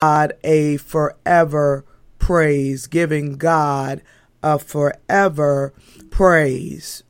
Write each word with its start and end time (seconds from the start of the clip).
God 0.00 0.34
a 0.44 0.76
forever 0.76 1.84
praise, 2.20 2.86
giving 2.86 3.36
God 3.36 4.00
a 4.44 4.58
forever 4.58 5.72
praise. 6.10 7.02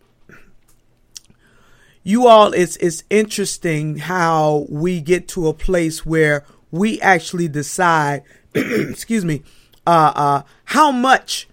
You 2.03 2.27
all, 2.27 2.55
it's 2.55 2.77
it's 2.77 3.05
interesting 3.11 3.99
how 3.99 4.67
we 4.71 5.03
get 5.03 5.29
to 5.29 5.49
a 5.49 5.55
place 5.55 6.07
where 6.07 6.47
we 6.71 6.99
actually 7.03 7.49
decide, 7.49 8.23
excuse 8.55 9.25
me, 9.25 9.43
uh, 9.87 10.13
uh, 10.15 10.43
how 10.65 10.91
much 10.91 11.47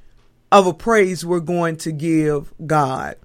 of 0.53 0.67
a 0.67 0.73
praise 0.73 1.25
we're 1.25 1.41
going 1.41 1.75
to 1.77 1.91
give 1.91 2.53
God. 2.65 3.17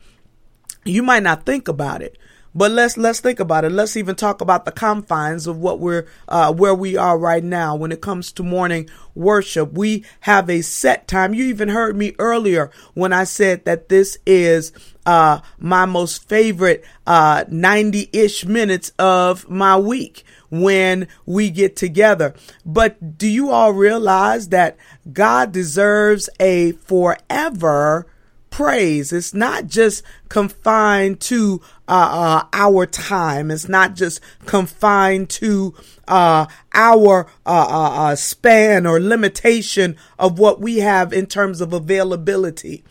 You 0.84 1.04
might 1.04 1.22
not 1.22 1.46
think 1.46 1.68
about 1.68 2.02
it, 2.02 2.18
but 2.54 2.70
let's 2.70 2.96
let's 2.96 3.20
think 3.20 3.38
about 3.40 3.64
it. 3.64 3.70
Let's 3.70 3.96
even 3.96 4.16
talk 4.16 4.40
about 4.40 4.64
the 4.64 4.72
confines 4.72 5.46
of 5.46 5.58
what 5.58 5.78
we're 5.78 6.06
uh, 6.28 6.52
where 6.52 6.74
we 6.74 6.96
are 6.96 7.18
right 7.18 7.44
now 7.44 7.76
when 7.76 7.92
it 7.92 8.00
comes 8.00 8.32
to 8.32 8.42
morning 8.42 8.88
worship. 9.14 9.72
We 9.72 10.04
have 10.20 10.50
a 10.50 10.62
set 10.62 11.06
time. 11.06 11.34
You 11.34 11.44
even 11.44 11.68
heard 11.68 11.96
me 11.96 12.14
earlier 12.18 12.70
when 12.94 13.12
I 13.12 13.24
said 13.24 13.64
that 13.66 13.88
this 13.88 14.18
is 14.27 14.72
uh, 15.06 15.41
my 15.58 15.86
most 15.86 16.28
favorite 16.28 16.84
uh, 17.06 17.44
90-ish 17.44 18.44
minutes 18.44 18.92
of 18.98 19.48
my 19.48 19.77
week 19.77 20.24
when 20.50 21.08
we 21.27 21.50
get 21.50 21.77
together. 21.77 22.34
But 22.66 23.16
do 23.16 23.28
you 23.28 23.50
all 23.50 23.72
realize 23.72 24.48
that 24.48 24.77
God 25.12 25.52
deserves 25.52 26.28
a 26.38 26.72
forever 26.72 28.06
praise. 28.50 29.12
It's 29.12 29.32
not 29.32 29.66
just 29.66 30.02
confined 30.28 31.20
to 31.22 31.60
uh, 31.88 32.42
uh, 32.42 32.46
our 32.52 32.86
time. 32.86 33.50
It's 33.50 33.68
not 33.68 33.95
just 33.95 34.20
confined 34.46 35.30
to 35.30 35.74
uh, 36.06 36.46
our 36.74 37.27
uh, 37.46 37.66
uh, 37.68 37.91
uh, 38.10 38.16
span 38.16 38.86
or 38.86 39.00
limitation 39.00 39.96
of 40.18 40.38
what 40.38 40.60
we 40.60 40.78
have 40.78 41.12
in 41.12 41.27
terms 41.27 41.60
of 41.60 41.72
availability. 41.72 42.84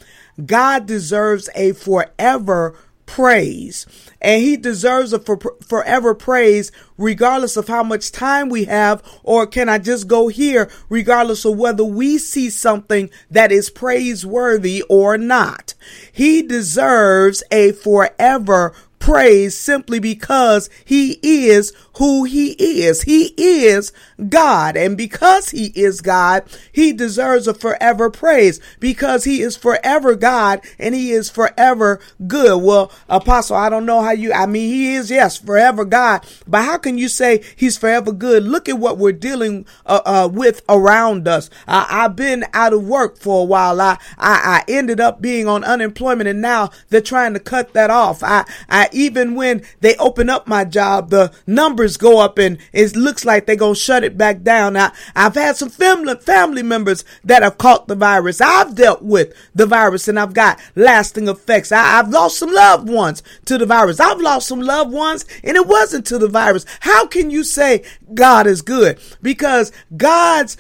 God 0.46 0.86
deserves 0.86 1.50
a 1.54 1.74
forever 1.74 2.78
praise. 3.10 3.88
And 4.22 4.44
he 4.44 4.56
deserves 4.56 5.14
a 5.14 5.20
for, 5.20 5.40
forever 5.66 6.14
praise 6.14 6.72
regardless 6.96 7.58
of 7.58 7.68
how 7.68 7.82
much 7.82 8.12
time 8.12 8.50
we 8.50 8.66
have, 8.66 9.02
or 9.24 9.48
can 9.48 9.68
I 9.68 9.80
just 9.80 10.08
go 10.08 10.28
here 10.28 10.70
regardless 10.90 11.44
of 11.44 11.58
whether 11.58 11.84
we 11.84 12.20
see 12.20 12.52
something 12.52 13.10
that 13.32 13.52
is 13.52 13.72
praiseworthy 13.72 14.84
or 14.90 15.18
not. 15.18 15.74
He 16.12 16.44
deserves 16.44 17.42
a 17.52 17.72
forever 17.72 18.74
praise 19.00 19.58
simply 19.58 20.00
because 20.00 20.70
he 20.86 21.20
is 21.24 21.74
who 22.00 22.24
he 22.24 22.52
is. 22.52 23.02
He 23.02 23.34
is 23.38 23.92
God. 24.30 24.78
And 24.78 24.98
because 24.98 25.50
he 25.50 25.66
is 25.76 26.00
God, 26.00 26.44
he 26.72 26.94
deserves 26.94 27.46
a 27.46 27.54
forever 27.54 28.10
praise 28.10 28.62
because 28.80 29.26
he 29.26 29.42
is 29.42 29.58
forever 29.58 30.16
God 30.16 30.62
and 30.80 30.96
he 30.96 31.12
is 31.12 31.30
forever 31.30 32.00
good. 32.26 32.64
Well, 32.64 32.90
apostle, 33.10 33.58
I 33.58 33.68
don't 33.68 33.86
know 33.86 34.02
how 34.02 34.12
you, 34.12 34.32
I 34.32 34.46
mean, 34.46 34.70
he 34.70 34.96
is, 34.96 35.12
yes, 35.12 35.38
forever 35.38 35.84
God, 35.84 36.26
but 36.48 36.64
how 36.64 36.78
can 36.78 36.98
you 36.98 37.10
say 37.10 37.44
he's 37.58 37.78
forever 37.78 38.14
good? 38.14 38.44
Look 38.44 38.70
at 38.70 38.80
what 38.80 38.98
we're 38.98 39.12
dealing 39.12 39.66
uh, 39.86 40.00
uh, 40.06 40.30
with 40.32 40.62
around 40.70 41.28
us. 41.28 41.50
I, 41.68 42.04
have 42.04 42.16
been 42.16 42.46
out 42.54 42.72
of 42.72 42.88
work 42.88 43.18
for 43.18 43.42
a 43.42 43.46
while. 43.46 43.82
I, 43.82 43.98
I, 44.18 44.64
I 44.64 44.64
ended 44.70 45.02
up 45.02 45.22
being 45.22 45.50
on 45.50 45.66
unemployment 45.66 46.30
and 46.30 46.42
now 46.42 46.70
they're 46.88 47.02
trying 47.02 47.34
to 47.34 47.42
cut 47.42 47.74
that 47.74 47.90
off. 47.90 48.24
I, 48.24 48.46
I, 48.70 48.88
even 48.94 49.36
when 49.36 49.64
they 49.82 49.98
open 49.98 50.30
up 50.30 50.48
my 50.48 50.64
job, 50.64 51.10
the 51.10 51.34
numbers 51.46 51.89
go 51.98 52.20
up 52.20 52.38
and 52.38 52.58
it 52.74 52.96
looks 52.96 53.26
like 53.26 53.46
they're 53.46 53.56
going 53.56 53.76
to 53.76 53.80
shut 53.80 54.04
it 54.04 54.18
back 54.18 54.44
down. 54.44 54.78
I, 54.78 54.92
I've 55.16 55.36
had 55.36 55.58
some 55.58 55.70
family, 55.70 56.16
family 56.16 56.64
members 56.64 57.04
that 57.24 57.44
have 57.44 57.58
caught 57.58 57.88
the 57.88 57.96
virus. 57.96 58.42
I've 58.42 58.76
dealt 58.76 59.02
with 59.02 59.34
the 59.54 59.66
virus 59.66 60.08
and 60.08 60.20
I've 60.20 60.34
got 60.34 60.60
lasting 60.76 61.28
effects. 61.28 61.72
I, 61.72 62.00
I've 62.00 62.10
lost 62.10 62.38
some 62.38 62.52
loved 62.52 62.90
ones 62.90 63.24
to 63.46 63.58
the 63.58 63.66
virus. 63.66 64.00
I've 64.00 64.20
lost 64.20 64.48
some 64.48 64.62
loved 64.62 64.92
ones 64.92 65.26
and 65.44 65.56
it 65.58 65.68
wasn't 65.68 66.06
to 66.08 66.18
the 66.18 66.28
virus. 66.28 66.66
How 66.82 67.06
can 67.08 67.30
you 67.30 67.44
say 67.44 67.84
God 68.14 68.48
is 68.48 68.62
good? 68.62 69.00
Because 69.22 69.72
God's 69.96 70.58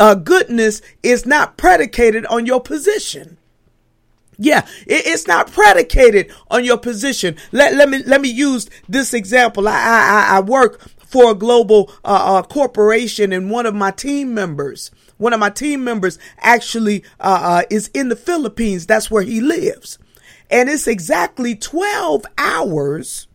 uh, 0.00 0.14
goodness 0.14 0.82
is 1.02 1.26
not 1.26 1.56
predicated 1.56 2.26
on 2.26 2.46
your 2.46 2.60
position. 2.60 3.38
Yeah, 4.38 4.66
it, 4.86 5.06
it's 5.06 5.26
not 5.26 5.52
predicated 5.52 6.32
on 6.50 6.64
your 6.64 6.78
position. 6.78 7.36
Let, 7.52 7.74
let 7.74 7.88
me 7.88 8.02
let 8.04 8.20
me 8.20 8.28
use 8.30 8.68
this 8.88 9.14
example. 9.14 9.68
I 9.68 9.72
I, 9.72 10.36
I 10.36 10.40
work 10.40 10.80
for 11.06 11.30
a 11.30 11.34
global 11.34 11.92
uh, 12.04 12.38
uh, 12.38 12.42
corporation, 12.42 13.32
and 13.32 13.50
one 13.50 13.66
of 13.66 13.74
my 13.74 13.90
team 13.90 14.34
members, 14.34 14.90
one 15.16 15.32
of 15.32 15.40
my 15.40 15.50
team 15.50 15.84
members, 15.84 16.18
actually 16.38 17.04
uh, 17.20 17.40
uh 17.42 17.62
is 17.70 17.88
in 17.94 18.08
the 18.08 18.16
Philippines. 18.16 18.86
That's 18.86 19.10
where 19.10 19.22
he 19.22 19.40
lives, 19.40 19.98
and 20.50 20.68
it's 20.68 20.86
exactly 20.86 21.54
twelve 21.54 22.24
hours 22.36 23.28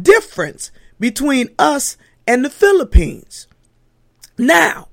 difference 0.00 0.70
between 0.98 1.48
us 1.58 1.96
and 2.26 2.44
the 2.44 2.50
Philippines. 2.50 3.46
Now, 4.36 4.88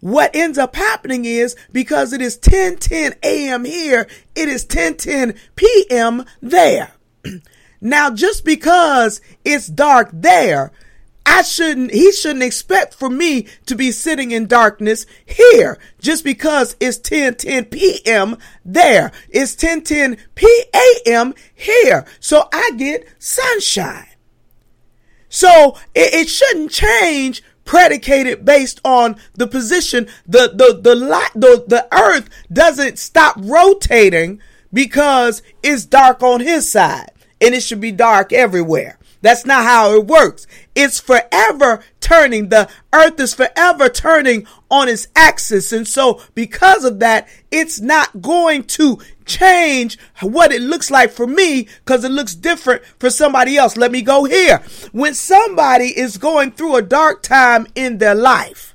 what 0.00 0.34
ends 0.34 0.58
up 0.58 0.76
happening 0.76 1.24
is 1.24 1.56
because 1.72 2.12
it 2.12 2.20
is 2.20 2.36
10 2.38 2.76
10 2.76 3.14
a.m. 3.22 3.64
here, 3.64 4.08
it 4.34 4.48
is 4.48 4.64
10 4.64 4.96
10 4.96 5.34
p.m. 5.56 6.24
there. 6.40 6.92
now, 7.80 8.10
just 8.10 8.44
because 8.44 9.20
it's 9.44 9.66
dark 9.66 10.10
there, 10.12 10.72
I 11.26 11.42
shouldn't, 11.42 11.92
he 11.92 12.10
shouldn't 12.12 12.42
expect 12.42 12.94
for 12.94 13.10
me 13.10 13.46
to 13.66 13.76
be 13.76 13.92
sitting 13.92 14.30
in 14.30 14.46
darkness 14.46 15.06
here 15.24 15.78
just 16.00 16.24
because 16.24 16.76
it's 16.80 16.98
10 16.98 17.36
10 17.36 17.66
p.m. 17.66 18.36
there. 18.64 19.12
It's 19.28 19.54
10 19.54 19.82
10 19.82 20.16
p.m. 20.34 21.34
here. 21.54 22.06
So 22.20 22.48
I 22.52 22.72
get 22.76 23.06
sunshine. 23.18 24.06
So 25.28 25.76
it, 25.94 26.14
it 26.14 26.28
shouldn't 26.28 26.72
change 26.72 27.42
predicated 27.64 28.44
based 28.44 28.80
on 28.84 29.16
the 29.34 29.46
position. 29.46 30.08
The, 30.26 30.52
the, 30.54 30.80
the, 30.80 30.94
light, 30.94 31.30
the, 31.34 31.64
the 31.66 31.86
earth 31.94 32.28
doesn't 32.52 32.98
stop 32.98 33.36
rotating 33.38 34.40
because 34.72 35.42
it's 35.62 35.84
dark 35.84 36.22
on 36.22 36.40
his 36.40 36.70
side 36.70 37.10
and 37.40 37.54
it 37.54 37.62
should 37.62 37.80
be 37.80 37.92
dark 37.92 38.32
everywhere. 38.32 38.98
That's 39.22 39.44
not 39.44 39.64
how 39.64 39.92
it 39.94 40.06
works. 40.06 40.46
It's 40.74 40.98
forever 40.98 41.82
turning. 42.00 42.48
The 42.48 42.68
earth 42.92 43.20
is 43.20 43.34
forever 43.34 43.88
turning 43.88 44.46
on 44.70 44.88
its 44.88 45.08
axis. 45.16 45.72
And 45.72 45.86
so 45.86 46.22
because 46.34 46.84
of 46.84 47.00
that, 47.00 47.28
it's 47.50 47.80
not 47.80 48.22
going 48.22 48.64
to 48.64 48.98
change 49.26 49.98
what 50.20 50.52
it 50.52 50.62
looks 50.62 50.90
like 50.90 51.10
for 51.10 51.26
me 51.26 51.68
because 51.84 52.04
it 52.04 52.10
looks 52.10 52.34
different 52.34 52.84
for 52.98 53.10
somebody 53.10 53.56
else. 53.56 53.76
Let 53.76 53.92
me 53.92 54.02
go 54.02 54.24
here. 54.24 54.62
When 54.92 55.14
somebody 55.14 55.98
is 55.98 56.18
going 56.18 56.52
through 56.52 56.76
a 56.76 56.82
dark 56.82 57.22
time 57.22 57.66
in 57.74 57.98
their 57.98 58.14
life, 58.14 58.74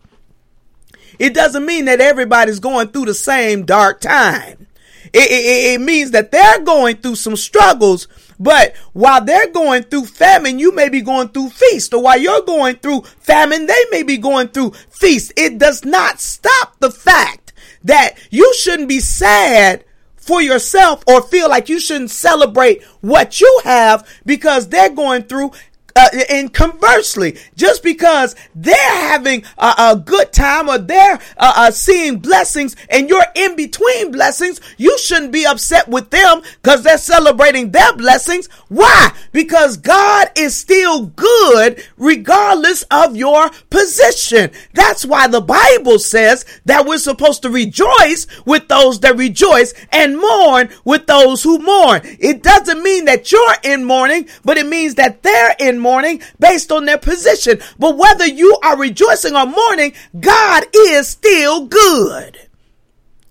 it 1.18 1.34
doesn't 1.34 1.66
mean 1.66 1.86
that 1.86 2.02
everybody's 2.02 2.60
going 2.60 2.90
through 2.90 3.06
the 3.06 3.14
same 3.14 3.66
dark 3.66 4.02
time. 4.02 4.68
It, 5.14 5.32
it, 5.32 5.74
it 5.76 5.82
means 5.82 6.12
that 6.12 6.32
they're 6.32 6.62
going 6.62 6.98
through 6.98 7.16
some 7.16 7.38
struggles 7.38 8.08
but 8.40 8.76
while 8.94 9.24
they're 9.24 9.52
going 9.52 9.84
through 9.84 10.06
famine, 10.06 10.60
you 10.60 10.74
may 10.74 10.90
be 10.90 11.02
going 11.02 11.30
through 11.30 11.50
feast. 11.50 11.94
Or 11.94 12.02
while 12.02 12.20
you're 12.20 12.42
going 12.42 12.78
through 12.78 13.02
famine, 13.20 13.66
they 13.66 13.86
may 13.92 14.04
be 14.04 14.18
going 14.18 14.50
through 14.50 14.72
feast. 14.90 15.34
It 15.38 15.58
does 15.58 15.86
not 15.86 16.20
stop 16.20 16.80
the 16.80 16.92
fact 16.92 17.54
that 17.84 18.18
you 18.30 18.54
shouldn't 18.56 18.90
be 18.90 19.00
sad 19.00 19.86
for 20.16 20.42
yourself 20.42 21.04
or 21.08 21.22
feel 21.22 21.48
like 21.48 21.70
you 21.70 21.80
shouldn't 21.80 22.10
celebrate 22.10 22.84
what 23.02 23.40
you 23.40 23.62
have 23.64 24.08
because 24.26 24.70
they're 24.70 24.90
going 24.90 25.24
through 25.24 25.52
uh, 25.98 26.10
and 26.30 26.54
conversely, 26.54 27.38
just 27.56 27.82
because 27.82 28.36
they're 28.54 28.76
having 28.76 29.44
a, 29.58 29.74
a 29.78 29.96
good 30.04 30.34
time 30.34 30.68
or 30.68 30.78
they're 30.78 31.20
uh, 31.38 31.54
uh, 31.56 31.72
seeing 31.72 32.20
blessings 32.20 32.76
and 32.90 33.08
you're 33.08 33.24
in 33.34 33.56
between 33.56 34.12
blessings, 34.12 34.60
you 34.78 34.98
shouldn't 34.98 35.32
be 35.32 35.46
upset 35.46 35.88
with 35.88 36.10
them 36.10 36.42
because 36.62 36.84
they're 36.84 36.98
celebrating 36.98 37.72
their 37.72 37.96
blessings. 37.96 38.48
Why? 38.68 39.14
Because 39.32 39.78
God 39.78 40.32
is 40.36 40.54
still 40.54 41.06
good 41.06 41.82
regardless 41.96 42.84
of 42.92 43.16
your 43.16 43.50
position. 43.70 44.52
That's 44.74 45.06
why 45.06 45.28
the 45.28 45.40
Bible 45.40 46.00
says 46.00 46.46
that 46.66 46.86
we're 46.86 46.98
supposed 46.98 47.42
to 47.44 47.50
rejoice 47.50 48.28
with 48.46 48.68
those 48.68 49.00
that 49.00 49.16
rejoice 49.16 49.74
and 49.94 50.18
mourn 50.18 50.70
with 50.84 51.08
those 51.08 51.42
who 51.42 51.60
mourn. 51.60 52.02
It 52.04 52.44
doesn't 52.44 52.84
mean 52.84 53.06
that 53.06 53.32
you're 53.32 53.56
in 53.64 53.86
mourning, 53.86 54.28
but 54.44 54.58
it 54.58 54.68
means 54.68 54.96
that 54.96 55.24
they're 55.24 55.56
in 55.58 55.85
mourning 55.86 56.22
based 56.40 56.72
on 56.72 56.86
their 56.86 56.98
position. 56.98 57.62
But 57.78 57.96
whether 57.96 58.26
you 58.26 58.58
are 58.64 58.76
rejoicing 58.78 59.36
or 59.36 59.46
mourning, 59.46 59.94
God 60.20 60.64
is 60.74 61.08
still 61.08 61.68
good. 61.68 62.40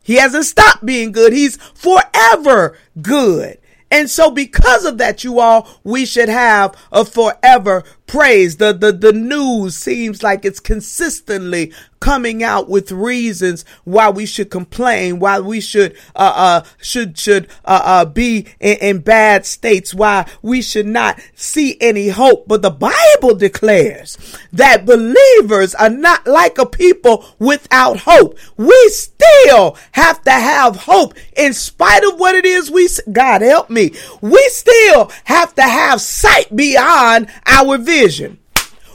He 0.03 0.17
hasn't 0.17 0.45
stopped 0.45 0.87
being 0.87 1.11
good. 1.11 1.33
He's 1.33 1.57
forever 1.57 2.79
good. 3.03 3.59
And 3.91 4.09
so 4.11 4.31
because 4.31 4.85
of 4.85 4.99
that, 4.99 5.25
you 5.25 5.41
all, 5.41 5.69
we 5.83 6.05
should 6.05 6.29
have 6.29 6.77
a 6.93 7.05
forever 7.05 7.85
praise. 8.07 8.57
The, 8.57 8.73
the, 8.73 8.93
the 8.93 9.13
news 9.13 9.77
seems 9.77 10.23
like 10.23 10.45
it's 10.45 10.61
consistently 10.61 11.73
coming 12.01 12.43
out 12.43 12.69
with 12.69 12.93
reasons 12.93 13.65
why 13.85 14.11
we 14.11 14.27
should 14.27 14.51
complain, 14.51 15.19
why 15.19 15.41
we 15.41 15.59
should, 15.59 15.97
uh, 16.15 16.33
uh, 16.35 16.65
should, 16.77 17.17
should, 17.17 17.49
uh, 17.65 17.81
uh, 17.83 18.05
be 18.05 18.47
in, 18.61 18.77
in 18.77 18.99
bad 18.99 19.47
states, 19.47 19.95
why 19.95 20.29
we 20.43 20.61
should 20.61 20.87
not 20.87 21.19
see 21.35 21.79
any 21.81 22.09
hope. 22.09 22.47
But 22.47 22.61
the 22.61 22.71
Bible 22.71 23.35
declares 23.35 24.19
that 24.53 24.85
believers 24.85 25.75
are 25.75 25.89
not 25.89 26.27
like 26.27 26.59
a 26.59 26.67
people 26.67 27.25
without 27.39 28.01
hope. 28.01 28.39
We 28.59 28.89
still 28.91 29.79
have 29.93 30.23
to 30.25 30.31
have 30.31 30.77
hope 30.77 31.15
in 31.35 31.55
spite 31.55 32.05
of 32.05 32.21
what 32.21 32.35
it 32.35 32.45
is 32.45 32.71
we, 32.71 32.87
God 33.11 33.41
help 33.41 33.71
me. 33.71 33.95
We 34.21 34.47
still 34.51 35.11
have 35.25 35.55
to 35.55 35.63
have 35.63 36.03
sight 36.03 36.55
beyond 36.55 37.29
our 37.47 37.79
vision 37.79 37.94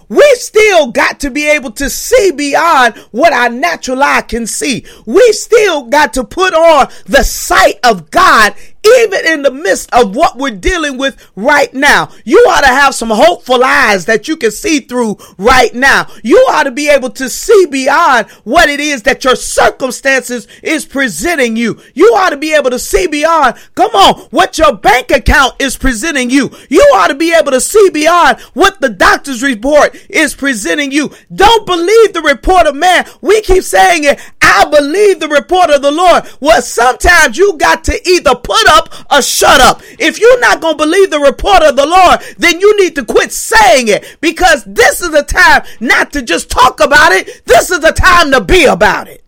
we 0.10 0.24
still 0.36 0.92
got 0.92 1.20
to 1.20 1.30
be 1.30 1.48
able 1.48 1.72
to 1.72 1.90
see 1.90 2.32
beyond 2.32 2.98
what 3.12 3.32
our 3.32 3.50
natural 3.50 4.02
eye 4.02 4.22
can 4.22 4.48
see. 4.48 4.86
We 5.06 5.32
still 5.32 5.84
got 5.84 6.14
to 6.16 6.24
put 6.24 6.54
on 6.54 6.90
the 7.06 7.24
sight 7.24 7.80
of 7.84 8.10
God 8.10 8.56
even 8.86 9.26
in 9.26 9.42
the 9.42 9.52
midst 9.52 9.94
of 9.94 10.16
what 10.16 10.38
we're 10.38 10.52
dealing 10.52 10.98
with 10.98 11.30
right 11.36 11.74
now. 11.74 12.10
You 12.24 12.38
ought 12.50 12.62
to 12.62 12.68
have 12.68 12.96
some 12.96 13.10
hopeful 13.10 13.64
eyes 13.64 14.06
that 14.06 14.28
you 14.28 14.38
can 14.38 14.52
see 14.52 14.80
through 14.80 15.18
right 15.38 15.74
now. 15.74 16.08
You 16.24 16.38
ought 16.50 16.64
to 16.64 16.72
be 16.72 16.90
able 16.90 17.10
to 17.12 17.30
see 17.30 17.66
beyond 17.70 18.30
what 18.44 18.70
it 18.70 18.80
is 18.80 19.04
that 19.04 19.24
your 19.24 19.36
circumstances 19.36 20.48
is 20.64 20.86
presenting 20.86 21.56
you. 21.56 21.80
You 21.94 22.08
ought 22.16 22.30
to 22.32 22.38
be 22.38 22.54
able 22.54 22.70
to 22.72 22.80
see 22.80 23.08
beyond, 23.08 23.56
come 23.76 23.92
on, 23.92 24.22
what 24.32 24.58
your 24.58 24.76
bank 24.76 25.12
account 25.12 25.56
is 25.60 25.78
presenting 25.78 26.30
you. 26.30 26.52
You 26.70 26.82
ought 26.96 27.08
to 27.08 27.16
be 27.16 27.34
able 27.34 27.52
to 27.52 27.62
see 27.62 27.90
beyond 27.90 28.40
what 28.54 28.82
the 28.82 28.90
doctor's 28.90 29.44
report 29.44 29.96
is 30.10 30.36
presenting 30.36 30.92
you. 30.92 31.12
Don't 31.34 31.66
believe 31.66 32.14
the 32.14 32.22
report 32.22 32.68
of 32.68 32.76
man. 32.76 33.06
We 33.22 33.42
keep 33.42 33.64
saying 33.64 34.04
it. 34.06 34.20
I 34.50 34.66
believe 34.66 35.20
the 35.20 35.28
report 35.28 35.70
of 35.70 35.82
the 35.82 35.92
Lord. 35.92 36.24
Well, 36.40 36.62
sometimes 36.62 37.38
you 37.38 37.58
got 37.58 37.84
to 37.86 38.10
either 38.10 38.36
put 38.36 38.68
up 38.68 38.94
or 39.12 39.22
shut 39.22 39.62
up. 39.62 39.82
If 40.00 40.20
you're 40.20 40.40
not 40.40 40.60
going 40.60 40.78
to 40.78 40.84
believe 40.84 41.12
the 41.12 41.20
report 41.20 41.62
of 41.64 41.76
the 41.76 41.86
Lord, 41.86 42.20
then 42.38 42.60
you 42.60 42.78
need 42.82 42.96
to 42.96 43.06
quit 43.06 43.32
saying 43.32 43.88
it 43.88 44.18
because 44.22 44.64
this 44.66 45.02
is 45.02 45.12
the 45.12 45.24
time 45.24 45.64
not 45.80 46.12
to 46.14 46.22
just 46.22 46.50
talk 46.50 46.80
about 46.80 47.12
it. 47.12 47.46
This 47.46 47.70
is 47.70 47.80
the 47.80 47.92
time 47.92 48.32
to 48.32 48.42
be 48.42 48.66
about 48.66 49.08
it. 49.08 49.24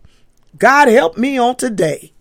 God 0.58 0.88
help 0.88 1.16
me 1.16 1.38
on 1.38 1.56
today. 1.56 2.12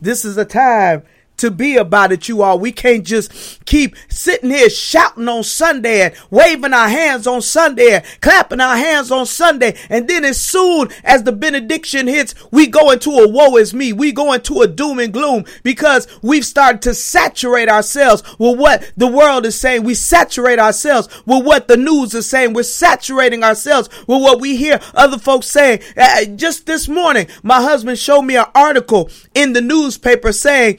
This 0.00 0.24
is 0.24 0.36
a 0.36 0.44
time 0.44 1.02
to 1.38 1.50
be 1.50 1.76
about 1.76 2.12
it, 2.12 2.28
you 2.28 2.42
all. 2.42 2.58
We 2.58 2.72
can't 2.72 3.04
just 3.04 3.64
keep 3.64 3.96
sitting 4.08 4.50
here 4.50 4.70
shouting 4.70 5.28
on 5.28 5.42
Sunday 5.42 6.02
and 6.02 6.14
waving 6.30 6.74
our 6.74 6.88
hands 6.88 7.26
on 7.26 7.42
Sunday 7.42 7.94
and 7.94 8.04
clapping 8.20 8.60
our 8.60 8.76
hands 8.76 9.10
on 9.10 9.26
Sunday. 9.26 9.76
And 9.88 10.08
then 10.08 10.24
as 10.24 10.40
soon 10.40 10.88
as 11.04 11.22
the 11.22 11.32
benediction 11.32 12.06
hits, 12.06 12.34
we 12.50 12.66
go 12.66 12.90
into 12.90 13.10
a 13.10 13.28
woe 13.28 13.56
is 13.56 13.74
me. 13.74 13.92
We 13.92 14.12
go 14.12 14.32
into 14.32 14.60
a 14.60 14.68
doom 14.68 14.98
and 14.98 15.12
gloom 15.12 15.44
because 15.62 16.06
we've 16.22 16.44
started 16.44 16.82
to 16.82 16.94
saturate 16.94 17.68
ourselves 17.68 18.22
with 18.38 18.58
what 18.58 18.92
the 18.96 19.06
world 19.06 19.46
is 19.46 19.58
saying. 19.58 19.84
We 19.84 19.94
saturate 19.94 20.58
ourselves 20.58 21.08
with 21.26 21.44
what 21.44 21.68
the 21.68 21.76
news 21.76 22.14
is 22.14 22.28
saying. 22.28 22.52
We're 22.52 22.62
saturating 22.64 23.44
ourselves 23.44 23.88
with 24.06 24.22
what 24.22 24.40
we 24.40 24.56
hear 24.56 24.80
other 24.94 25.18
folks 25.18 25.46
saying. 25.46 25.80
Uh, 25.96 26.24
just 26.24 26.66
this 26.66 26.88
morning, 26.88 27.28
my 27.42 27.62
husband 27.62 27.98
showed 27.98 28.22
me 28.22 28.36
an 28.36 28.46
article 28.54 29.10
in 29.34 29.52
the 29.52 29.60
newspaper 29.60 30.32
saying 30.32 30.78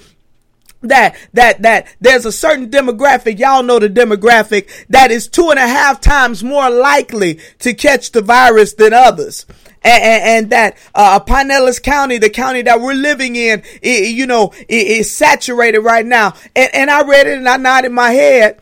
that 0.82 1.16
that 1.34 1.62
that 1.62 1.88
there's 2.00 2.26
a 2.26 2.32
certain 2.32 2.70
demographic 2.70 3.38
y'all 3.38 3.64
know 3.64 3.80
the 3.80 3.90
demographic 3.90 4.70
that 4.88 5.12
is 5.12 5.28
two 5.28 5.50
and 5.50 5.60
a 5.60 5.68
half 5.68 6.00
times 6.00 6.44
more 6.44 6.70
likely 6.70 7.40
to 7.60 7.74
catch 7.74 8.12
the 8.12 8.22
virus 8.22 8.74
than 8.74 8.94
others 8.94 9.46
and, 9.82 10.04
and, 10.04 10.24
and 10.24 10.50
that 10.52 10.78
uh, 10.94 11.20
Pinellas 11.22 11.82
County, 11.82 12.18
the 12.18 12.30
county 12.30 12.62
that 12.64 12.82
we're 12.82 12.94
living 12.94 13.38
in, 13.38 13.64
it, 13.82 14.14
you 14.14 14.28
know, 14.28 14.52
it, 14.68 14.88
is 14.88 15.10
saturated 15.10 15.80
right 15.80 16.06
now. 16.06 16.34
And, 16.54 16.70
and 16.74 16.90
I 16.90 17.04
read 17.04 17.28
it 17.28 17.38
and 17.38 17.48
I 17.48 17.56
nodded 17.56 17.94
my 17.94 18.12
head 18.12 18.60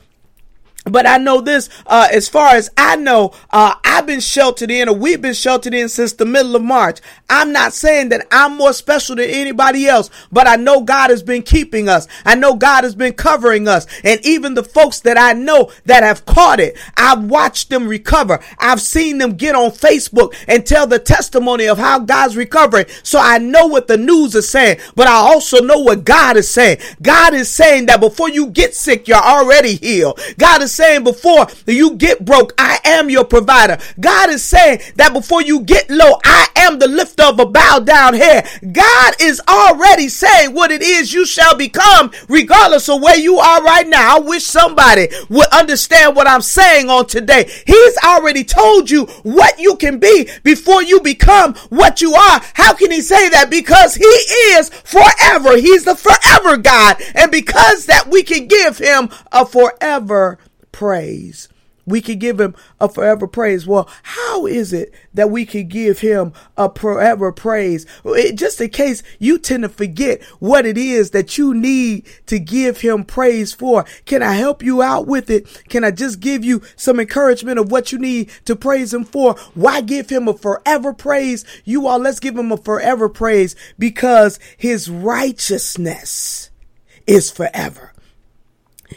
but 0.91 1.07
I 1.07 1.17
know 1.17 1.41
this, 1.41 1.69
uh, 1.85 2.07
as 2.11 2.27
far 2.27 2.55
as 2.55 2.69
I 2.77 2.95
know, 2.95 3.33
uh, 3.49 3.75
I've 3.83 4.05
been 4.05 4.19
sheltered 4.19 4.71
in, 4.71 4.89
or 4.89 4.95
we've 4.95 5.21
been 5.21 5.33
sheltered 5.33 5.73
in 5.73 5.89
since 5.89 6.13
the 6.13 6.25
middle 6.25 6.55
of 6.55 6.63
March. 6.63 6.99
I'm 7.29 7.51
not 7.51 7.73
saying 7.73 8.09
that 8.09 8.27
I'm 8.31 8.57
more 8.57 8.73
special 8.73 9.15
than 9.15 9.29
anybody 9.29 9.87
else, 9.87 10.09
but 10.31 10.47
I 10.47 10.55
know 10.55 10.81
God 10.81 11.09
has 11.09 11.23
been 11.23 11.43
keeping 11.43 11.89
us. 11.89 12.07
I 12.25 12.35
know 12.35 12.55
God 12.55 12.83
has 12.83 12.95
been 12.95 13.13
covering 13.13 13.67
us. 13.67 13.85
And 14.03 14.25
even 14.25 14.53
the 14.53 14.63
folks 14.63 15.01
that 15.01 15.17
I 15.17 15.33
know 15.33 15.71
that 15.85 16.03
have 16.03 16.25
caught 16.25 16.59
it, 16.59 16.77
I've 16.95 17.23
watched 17.25 17.69
them 17.69 17.87
recover. 17.87 18.39
I've 18.59 18.81
seen 18.81 19.17
them 19.17 19.33
get 19.33 19.55
on 19.55 19.71
Facebook 19.71 20.35
and 20.47 20.65
tell 20.65 20.87
the 20.87 20.99
testimony 20.99 21.67
of 21.67 21.77
how 21.77 21.99
God's 21.99 22.37
recovering. 22.37 22.85
So 23.03 23.19
I 23.21 23.37
know 23.37 23.67
what 23.67 23.87
the 23.87 23.97
news 23.97 24.35
is 24.35 24.49
saying, 24.49 24.79
but 24.95 25.07
I 25.07 25.15
also 25.15 25.61
know 25.61 25.79
what 25.79 26.05
God 26.05 26.37
is 26.37 26.49
saying. 26.49 26.79
God 27.01 27.33
is 27.33 27.49
saying 27.49 27.87
that 27.87 27.99
before 27.99 28.29
you 28.29 28.47
get 28.47 28.73
sick, 28.73 29.07
you're 29.07 29.17
already 29.17 29.75
healed. 29.75 30.19
God 30.37 30.61
is 30.61 30.71
saying 30.77 31.03
before 31.03 31.47
you 31.65 31.95
get 31.95 32.23
broke, 32.23 32.53
I 32.57 32.79
am 32.85 33.09
your 33.09 33.25
provider. 33.25 33.77
God 33.99 34.29
is 34.29 34.43
saying 34.43 34.81
that 34.95 35.11
before 35.11 35.41
you 35.41 35.61
get 35.61 35.89
low, 35.89 36.19
I 36.23 36.47
am 36.55 36.79
the 36.79 36.87
lifter 36.87 37.23
of 37.23 37.39
a 37.39 37.45
bowed 37.45 37.85
down 37.85 38.13
head. 38.13 38.47
God 38.71 39.13
is 39.19 39.41
already 39.47 40.07
saying 40.07 40.53
what 40.53 40.71
it 40.71 40.81
is 40.81 41.11
you 41.11 41.25
shall 41.25 41.57
become, 41.57 42.11
regardless 42.29 42.87
of 42.87 43.01
where 43.01 43.17
you 43.17 43.37
are 43.39 43.63
right 43.63 43.87
now. 43.87 44.17
I 44.17 44.19
wish 44.19 44.43
somebody 44.43 45.07
would 45.29 45.47
understand 45.47 46.15
what 46.15 46.27
I'm 46.27 46.41
saying 46.41 46.89
on 46.89 47.07
today. 47.07 47.49
He's 47.65 47.97
already 48.05 48.43
told 48.43 48.89
you 48.89 49.05
what 49.23 49.59
you 49.59 49.75
can 49.75 49.99
be 49.99 50.29
before 50.43 50.83
you 50.83 51.01
become 51.01 51.55
what 51.69 52.01
you 52.01 52.13
are. 52.13 52.41
How 52.53 52.73
can 52.73 52.91
he 52.91 53.01
say 53.01 53.29
that? 53.29 53.49
Because 53.49 53.95
he 53.95 54.05
is 54.05 54.69
forever. 54.69 55.57
He's 55.57 55.85
the 55.85 55.95
forever 55.95 56.57
God. 56.57 56.97
And 57.15 57.31
because 57.31 57.87
that 57.87 58.07
we 58.09 58.23
can 58.23 58.47
give 58.47 58.77
him 58.77 59.09
a 59.31 59.45
forever 59.45 60.37
praise. 60.77 61.49
We 61.87 62.01
could 62.01 62.19
give 62.19 62.39
him 62.39 62.53
a 62.79 62.87
forever 62.87 63.27
praise. 63.27 63.65
Well, 63.65 63.89
how 64.03 64.45
is 64.45 64.73
it 64.73 64.93
that 65.13 65.31
we 65.31 65.43
could 65.45 65.69
give 65.69 65.99
him 65.99 66.33
a 66.55 66.71
forever 66.71 67.31
praise? 67.31 67.87
Just 68.35 68.61
in 68.61 68.69
case 68.69 69.01
you 69.17 69.39
tend 69.39 69.63
to 69.63 69.69
forget 69.69 70.21
what 70.39 70.65
it 70.65 70.77
is 70.77 71.11
that 71.11 71.37
you 71.37 71.53
need 71.55 72.05
to 72.27 72.37
give 72.39 72.81
him 72.81 73.05
praise 73.05 73.53
for. 73.53 73.85
Can 74.05 74.21
I 74.21 74.33
help 74.33 74.61
you 74.61 74.83
out 74.83 75.07
with 75.07 75.29
it? 75.31 75.47
Can 75.69 75.83
I 75.83 75.91
just 75.91 76.19
give 76.19 76.43
you 76.43 76.61
some 76.75 76.99
encouragement 76.99 77.57
of 77.57 77.71
what 77.71 77.91
you 77.91 77.97
need 77.97 78.29
to 78.45 78.55
praise 78.55 78.93
him 78.93 79.05
for? 79.05 79.35
Why 79.55 79.81
give 79.81 80.09
him 80.09 80.27
a 80.27 80.33
forever 80.33 80.93
praise? 80.93 81.43
You 81.63 81.87
all, 81.87 81.99
let's 81.99 82.19
give 82.19 82.37
him 82.37 82.51
a 82.51 82.57
forever 82.57 83.09
praise 83.09 83.55
because 83.79 84.39
his 84.57 84.89
righteousness 84.89 86.51
is 87.07 87.31
forever. 87.31 87.93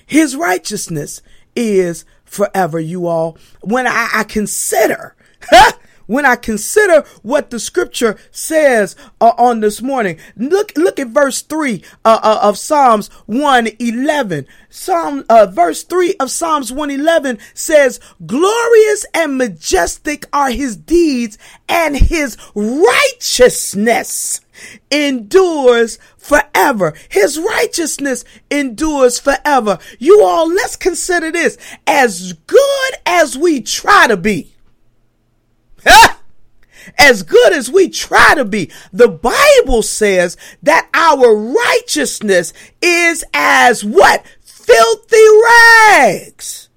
His 0.06 0.36
righteousness 0.36 1.22
is 1.60 2.04
forever, 2.24 2.80
you 2.80 3.06
all. 3.06 3.36
When 3.60 3.86
I, 3.86 4.08
I 4.14 4.24
consider, 4.24 5.14
when 6.06 6.24
I 6.24 6.36
consider 6.36 7.04
what 7.22 7.50
the 7.50 7.60
scripture 7.60 8.16
says 8.30 8.96
uh, 9.20 9.32
on 9.36 9.60
this 9.60 9.82
morning, 9.82 10.18
look, 10.36 10.72
look 10.76 10.98
at 10.98 11.08
verse 11.08 11.42
three 11.42 11.84
uh, 12.04 12.18
uh, 12.22 12.40
of 12.42 12.56
Psalms 12.56 13.08
111. 13.26 14.46
Psalm, 14.70 15.24
uh, 15.28 15.46
verse 15.46 15.84
three 15.84 16.14
of 16.18 16.30
Psalms 16.30 16.72
111 16.72 17.38
says, 17.52 18.00
glorious 18.24 19.04
and 19.12 19.36
majestic 19.36 20.24
are 20.32 20.50
his 20.50 20.76
deeds 20.76 21.36
and 21.68 21.96
his 21.96 22.38
righteousness 22.54 24.40
endures 24.90 25.98
forever. 26.16 26.94
His 27.08 27.38
righteousness 27.38 28.24
endures 28.50 29.18
forever. 29.18 29.78
You 29.98 30.22
all, 30.22 30.48
let's 30.48 30.76
consider 30.76 31.30
this 31.30 31.58
as 31.86 32.32
good 32.32 32.94
as 33.06 33.36
we 33.36 33.60
try 33.60 34.06
to 34.06 34.16
be. 34.16 34.54
as 36.98 37.22
good 37.22 37.52
as 37.52 37.70
we 37.70 37.88
try 37.88 38.34
to 38.34 38.44
be, 38.44 38.70
the 38.92 39.08
Bible 39.08 39.82
says 39.82 40.36
that 40.62 40.88
our 40.94 41.34
righteousness 41.34 42.52
is 42.80 43.24
as 43.34 43.84
what? 43.84 44.24
Filthy 44.42 45.26
rags 45.44 46.69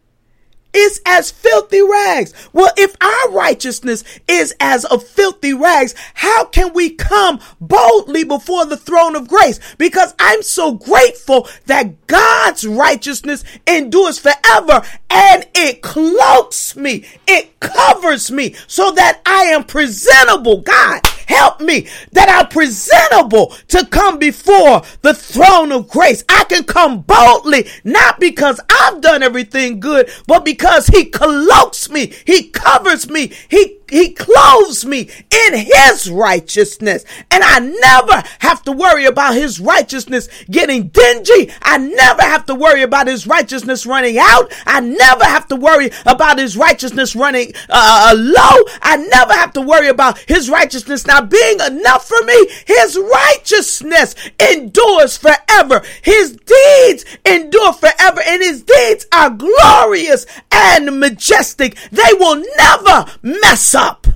is 0.74 1.02
as 1.06 1.32
filthy 1.32 1.82
rags. 1.82 2.34
Well, 2.52 2.72
if 2.78 2.96
our 3.02 3.32
righteousness 3.32 4.04
is 4.28 4.56
as 4.60 4.86
of 4.86 5.08
filthy 5.08 5.54
rags, 5.54 5.96
how 6.16 6.46
can 6.46 6.74
we 6.74 6.90
come 6.92 7.40
boldly 7.62 8.24
before 8.24 8.66
the 8.66 8.78
throne 8.78 9.16
of 9.16 9.28
grace? 9.28 9.60
Because 9.78 10.14
I'm 10.20 10.42
so 10.42 10.74
grateful 10.74 11.48
that 11.68 12.08
God's 12.08 12.66
righteousness 12.66 13.44
endures 13.68 14.20
forever 14.20 14.84
and 15.10 15.48
it 15.54 15.82
cloaks 15.82 16.76
me. 16.76 17.06
It 17.28 17.60
covers 17.60 18.32
me 18.32 18.56
so 18.68 18.92
that 18.92 19.22
I 19.26 19.44
am 19.46 19.64
presentable. 19.64 20.62
God 20.62 21.02
Help 21.28 21.62
me 21.62 21.88
that 22.12 22.30
I'm 22.30 22.48
presentable 22.50 23.56
to 23.70 23.86
come 23.86 24.20
before 24.20 24.82
the 25.02 25.14
throne 25.14 25.72
of 25.72 25.88
grace. 25.88 26.24
I 26.30 26.44
can 26.46 26.64
come 26.64 27.02
boldly, 27.02 27.68
not 27.84 28.20
because 28.20 28.60
I've 28.70 29.02
done 29.02 29.24
everything 29.24 29.80
good, 29.80 30.10
but 30.28 30.46
because 30.46 30.88
he 30.88 31.06
cloaks 31.06 31.90
me. 31.90 32.14
He 32.26 32.50
covers 32.50 33.10
me. 33.10 33.32
He 33.50 33.80
he 33.94 34.12
clothes 34.12 34.86
me 34.86 35.08
in 35.30 35.54
his 35.56 36.10
righteousness. 36.10 37.06
And 37.30 37.44
I 37.44 37.60
never 37.60 38.28
have 38.40 38.64
to 38.64 38.72
worry 38.72 39.06
about 39.06 39.36
his 39.36 39.60
righteousness 39.60 40.28
getting 40.50 40.88
dingy. 40.88 41.52
I 41.62 41.78
never 41.78 42.24
have 42.24 42.48
to 42.48 42.56
worry 42.56 42.82
about 42.82 43.06
his 43.06 43.28
righteousness 43.28 43.86
running 43.86 44.18
out. 44.18 44.52
I 44.66 44.80
never 44.80 45.26
have 45.26 45.48
to 45.50 45.56
worry 45.56 45.92
about 46.08 46.40
his 46.40 46.58
righteousness 46.58 47.16
running 47.16 47.54
uh, 47.70 48.12
uh, 48.12 48.16
low. 48.18 48.64
I 48.82 48.98
never 48.98 49.34
have 49.34 49.54
to 49.54 49.62
worry 49.62 49.90
about 49.90 50.18
his 50.18 50.50
righteousness 50.50 51.06
not 51.06 51.30
being 51.30 51.60
enough 51.60 52.08
for 52.08 52.22
me. 52.26 52.48
His 52.66 52.98
righteousness 52.98 54.16
endures 54.40 55.18
forever. 55.18 55.84
His 56.02 56.36
deeds 56.36 57.06
endure 57.26 57.74
forever 57.74 58.22
and 58.26 58.42
his 58.42 58.64
deeds 58.64 59.06
are 59.14 59.30
glorious 59.30 60.26
and 60.54 61.00
majestic. 61.00 61.76
They 61.92 62.14
will 62.20 62.44
never 62.58 63.12
mess 63.22 63.74
up. 63.74 64.08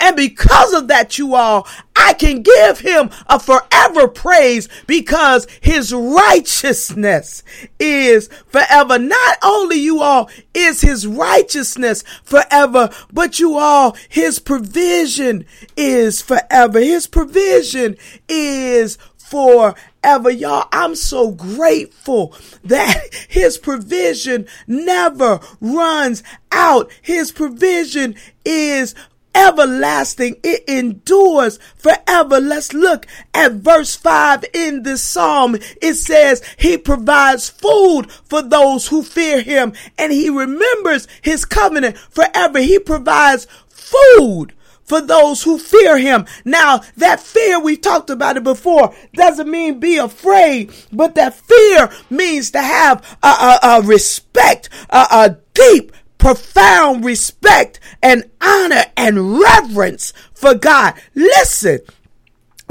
And 0.00 0.14
because 0.16 0.72
of 0.74 0.88
that, 0.88 1.18
you 1.18 1.34
all, 1.34 1.66
I 1.96 2.12
can 2.12 2.42
give 2.42 2.80
him 2.80 3.10
a 3.26 3.40
forever 3.40 4.06
praise 4.06 4.68
because 4.86 5.46
his 5.60 5.92
righteousness 5.92 7.42
is 7.80 8.28
forever. 8.46 8.98
Not 8.98 9.38
only 9.42 9.76
you 9.76 10.00
all 10.00 10.30
is 10.54 10.82
his 10.82 11.06
righteousness 11.06 12.04
forever, 12.22 12.90
but 13.12 13.40
you 13.40 13.56
all, 13.58 13.96
his 14.08 14.38
provision 14.38 15.44
is 15.76 16.22
forever. 16.22 16.78
His 16.78 17.08
provision 17.08 17.96
is 18.28 18.98
forever. 19.30 20.30
Y'all, 20.30 20.68
I'm 20.72 20.94
so 20.94 21.30
grateful 21.30 22.34
that 22.64 23.02
his 23.28 23.58
provision 23.58 24.46
never 24.66 25.40
runs 25.60 26.22
out. 26.50 26.90
His 27.02 27.32
provision 27.32 28.14
is 28.44 28.94
everlasting. 29.34 30.36
It 30.42 30.64
endures 30.68 31.58
forever. 31.76 32.40
Let's 32.40 32.72
look 32.72 33.06
at 33.34 33.52
verse 33.52 33.94
5 33.94 34.44
in 34.54 34.82
this 34.82 35.02
psalm. 35.02 35.56
It 35.82 35.94
says, 35.94 36.42
He 36.58 36.78
provides 36.78 37.48
food 37.48 38.10
for 38.10 38.42
those 38.42 38.88
who 38.88 39.02
fear 39.02 39.42
Him 39.42 39.72
and 39.96 40.12
He 40.12 40.30
remembers 40.30 41.06
His 41.22 41.44
covenant 41.44 41.98
forever. 41.98 42.60
He 42.60 42.78
provides 42.78 43.46
food 43.68 44.52
for 44.88 45.00
those 45.00 45.42
who 45.42 45.58
fear 45.58 45.98
him. 45.98 46.26
Now, 46.44 46.82
that 46.96 47.20
fear, 47.20 47.60
we 47.60 47.76
talked 47.76 48.10
about 48.10 48.36
it 48.36 48.44
before, 48.44 48.94
doesn't 49.12 49.50
mean 49.50 49.78
be 49.78 49.98
afraid, 49.98 50.72
but 50.92 51.14
that 51.14 51.34
fear 51.34 51.90
means 52.10 52.50
to 52.52 52.62
have 52.62 53.18
a, 53.22 53.26
a, 53.26 53.58
a 53.62 53.82
respect, 53.82 54.70
a, 54.90 55.06
a 55.10 55.36
deep, 55.54 55.92
profound 56.18 57.04
respect 57.04 57.80
and 58.02 58.28
honor 58.40 58.84
and 58.96 59.38
reverence 59.38 60.12
for 60.34 60.54
God. 60.54 60.94
Listen, 61.14 61.80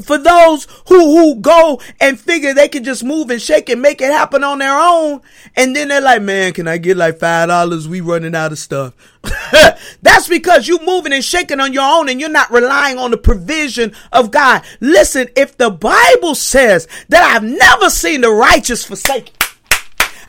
for 0.02 0.18
those 0.18 0.68
who 0.88 1.18
who 1.18 1.36
go 1.36 1.82
and 2.00 2.20
figure 2.20 2.54
they 2.54 2.68
can 2.68 2.84
just 2.84 3.04
move 3.04 3.30
and 3.30 3.42
shake 3.42 3.70
and 3.70 3.82
make 3.82 4.02
it 4.02 4.12
happen 4.12 4.44
on 4.44 4.60
their 4.60 4.78
own. 4.78 5.22
And 5.56 5.76
then 5.76 5.88
they're 5.88 6.02
like 6.02 6.22
man 6.22 6.54
can 6.54 6.68
i 6.68 6.78
get 6.78 6.98
like 6.98 7.20
five 7.20 7.50
dollars? 7.50 7.88
We 7.88 8.02
running 8.02 8.36
out 8.36 8.52
of 8.52 8.60
stuff. 8.60 8.94
That's 10.02 10.28
because 10.28 10.68
you 10.68 10.80
moving 10.86 11.14
and 11.14 11.24
shaking 11.24 11.60
on 11.60 11.74
your 11.74 11.84
own 11.84 12.10
and 12.10 12.20
you're 12.20 12.30
not 12.30 12.52
relying 12.52 12.98
on 12.98 13.12
the 13.12 13.18
provision 13.18 13.94
of 14.12 14.32
god. 14.32 14.64
Listen 14.80 15.28
if 15.36 15.58
the 15.58 15.70
bible 15.70 16.36
says 16.36 16.88
that 17.10 17.24
i've 17.24 17.44
never 17.44 17.90
seen 17.90 18.22
the 18.22 18.32
righteous 18.32 18.86
forsaken 18.86 19.34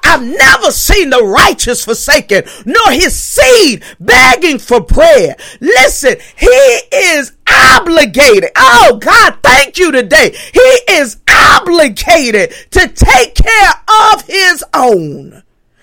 I've 0.09 0.23
never 0.23 0.71
seen 0.71 1.11
the 1.11 1.23
righteous 1.23 1.85
forsaken, 1.85 2.45
nor 2.65 2.93
his 2.93 3.15
seed 3.15 3.83
begging 4.01 4.59
for 4.59 4.81
bread. 4.81 5.39
Listen, 5.61 6.17
he 6.37 6.47
is 6.47 7.33
obligated. 7.59 8.51
Oh 8.57 8.99
God, 9.01 9.39
thank 9.43 9.79
you 9.79 9.91
today. 9.91 10.37
He 10.53 10.93
is 10.93 11.19
obligated 11.29 12.53
to 12.71 12.89
take 12.89 13.35
care 13.35 13.73
of 14.13 14.23
his 14.23 14.65
own. 14.75 15.43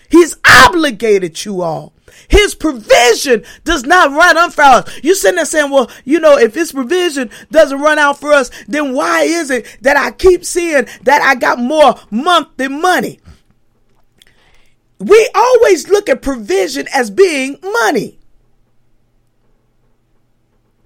He's 0.09 0.37
obligated 0.45 1.43
you 1.43 1.61
all. 1.61 1.93
His 2.27 2.55
provision 2.55 3.43
does 3.63 3.83
not 3.83 4.11
run 4.11 4.37
out 4.37 4.53
for 4.53 4.61
us. 4.61 5.03
You 5.03 5.15
sitting 5.15 5.35
there 5.35 5.45
saying, 5.45 5.71
well, 5.71 5.91
you 6.05 6.19
know, 6.19 6.37
if 6.37 6.55
his 6.55 6.71
provision 6.71 7.29
doesn't 7.51 7.81
run 7.81 7.99
out 7.99 8.19
for 8.19 8.31
us, 8.31 8.49
then 8.67 8.93
why 8.93 9.23
is 9.23 9.49
it 9.49 9.77
that 9.81 9.97
I 9.97 10.11
keep 10.11 10.45
seeing 10.45 10.87
that 11.03 11.21
I 11.21 11.35
got 11.35 11.59
more 11.59 11.95
month 12.09 12.49
than 12.57 12.81
money? 12.81 13.19
We 14.99 15.29
always 15.35 15.89
look 15.89 16.07
at 16.07 16.21
provision 16.21 16.87
as 16.93 17.11
being 17.11 17.59
money. 17.61 18.17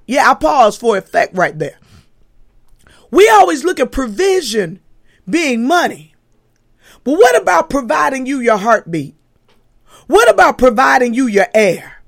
Yeah, 0.10 0.32
I 0.32 0.34
pause 0.34 0.76
for 0.76 0.98
effect 0.98 1.38
right 1.38 1.56
there. 1.60 1.78
We 3.12 3.30
always 3.30 3.64
look 3.64 3.80
at 3.80 3.92
provision 3.92 4.80
being 5.30 5.68
money. 5.68 6.16
But 7.04 7.12
what 7.12 7.40
about 7.40 7.70
providing 7.70 8.26
you 8.26 8.40
your 8.40 8.58
heartbeat? 8.58 9.14
What 10.08 10.28
about 10.28 10.58
providing 10.58 11.14
you 11.14 11.28
your 11.28 11.46
air? 11.54 11.99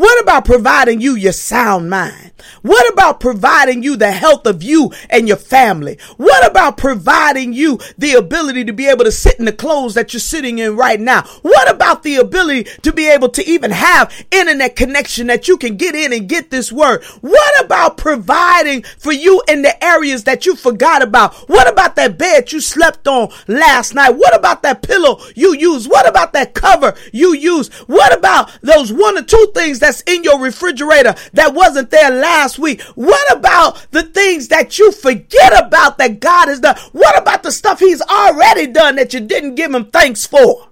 What 0.00 0.18
about 0.22 0.46
providing 0.46 1.02
you 1.02 1.14
your 1.14 1.34
sound 1.34 1.90
mind? 1.90 2.30
What 2.62 2.90
about 2.90 3.20
providing 3.20 3.82
you 3.82 3.96
the 3.96 4.12
health 4.12 4.46
of 4.46 4.62
you 4.62 4.92
and 5.10 5.28
your 5.28 5.36
family? 5.36 5.98
What 6.16 6.50
about 6.50 6.78
providing 6.78 7.52
you 7.52 7.78
the 7.98 8.14
ability 8.14 8.64
to 8.64 8.72
be 8.72 8.86
able 8.86 9.04
to 9.04 9.12
sit 9.12 9.38
in 9.38 9.44
the 9.44 9.52
clothes 9.52 9.92
that 9.94 10.14
you're 10.14 10.20
sitting 10.20 10.58
in 10.58 10.74
right 10.74 10.98
now? 10.98 11.24
What 11.42 11.70
about 11.70 12.02
the 12.02 12.16
ability 12.16 12.64
to 12.80 12.92
be 12.94 13.10
able 13.10 13.28
to 13.28 13.46
even 13.46 13.72
have 13.72 14.10
internet 14.30 14.74
connection 14.74 15.26
that 15.26 15.48
you 15.48 15.58
can 15.58 15.76
get 15.76 15.94
in 15.94 16.14
and 16.14 16.28
get 16.28 16.50
this 16.50 16.72
word? 16.72 17.04
What 17.20 17.64
about 17.64 17.98
providing 17.98 18.82
for 18.82 19.12
you 19.12 19.42
in 19.48 19.60
the 19.60 19.84
areas 19.84 20.24
that 20.24 20.46
you 20.46 20.56
forgot 20.56 21.02
about? 21.02 21.34
What 21.48 21.70
about 21.70 21.96
that 21.96 22.16
bed 22.16 22.52
you 22.52 22.60
slept 22.60 23.06
on 23.06 23.30
last 23.48 23.94
night? 23.94 24.10
What 24.10 24.34
about 24.34 24.62
that 24.62 24.82
pillow 24.82 25.20
you 25.34 25.54
used? 25.54 25.90
What 25.90 26.08
about 26.08 26.32
that 26.32 26.54
cover 26.54 26.94
you 27.12 27.34
used? 27.34 27.72
What 27.86 28.16
about 28.16 28.50
those 28.62 28.92
one 28.92 29.18
or 29.18 29.22
two 29.22 29.52
things 29.54 29.80
that's 29.90 30.02
in 30.02 30.22
your 30.22 30.38
refrigerator 30.38 31.14
that 31.32 31.52
wasn't 31.52 31.90
there 31.90 32.10
last 32.10 32.58
week? 32.58 32.80
What 32.94 33.36
about 33.36 33.86
the 33.90 34.04
things 34.04 34.48
that 34.48 34.78
you 34.78 34.92
forget 34.92 35.66
about 35.66 35.98
that 35.98 36.20
God 36.20 36.46
has 36.48 36.60
done? 36.60 36.76
What 36.92 37.20
about 37.20 37.42
the 37.42 37.50
stuff 37.50 37.80
He's 37.80 38.00
already 38.02 38.68
done 38.68 38.94
that 38.96 39.12
you 39.12 39.20
didn't 39.20 39.56
give 39.56 39.74
Him 39.74 39.86
thanks 39.86 40.26
for? 40.26 40.68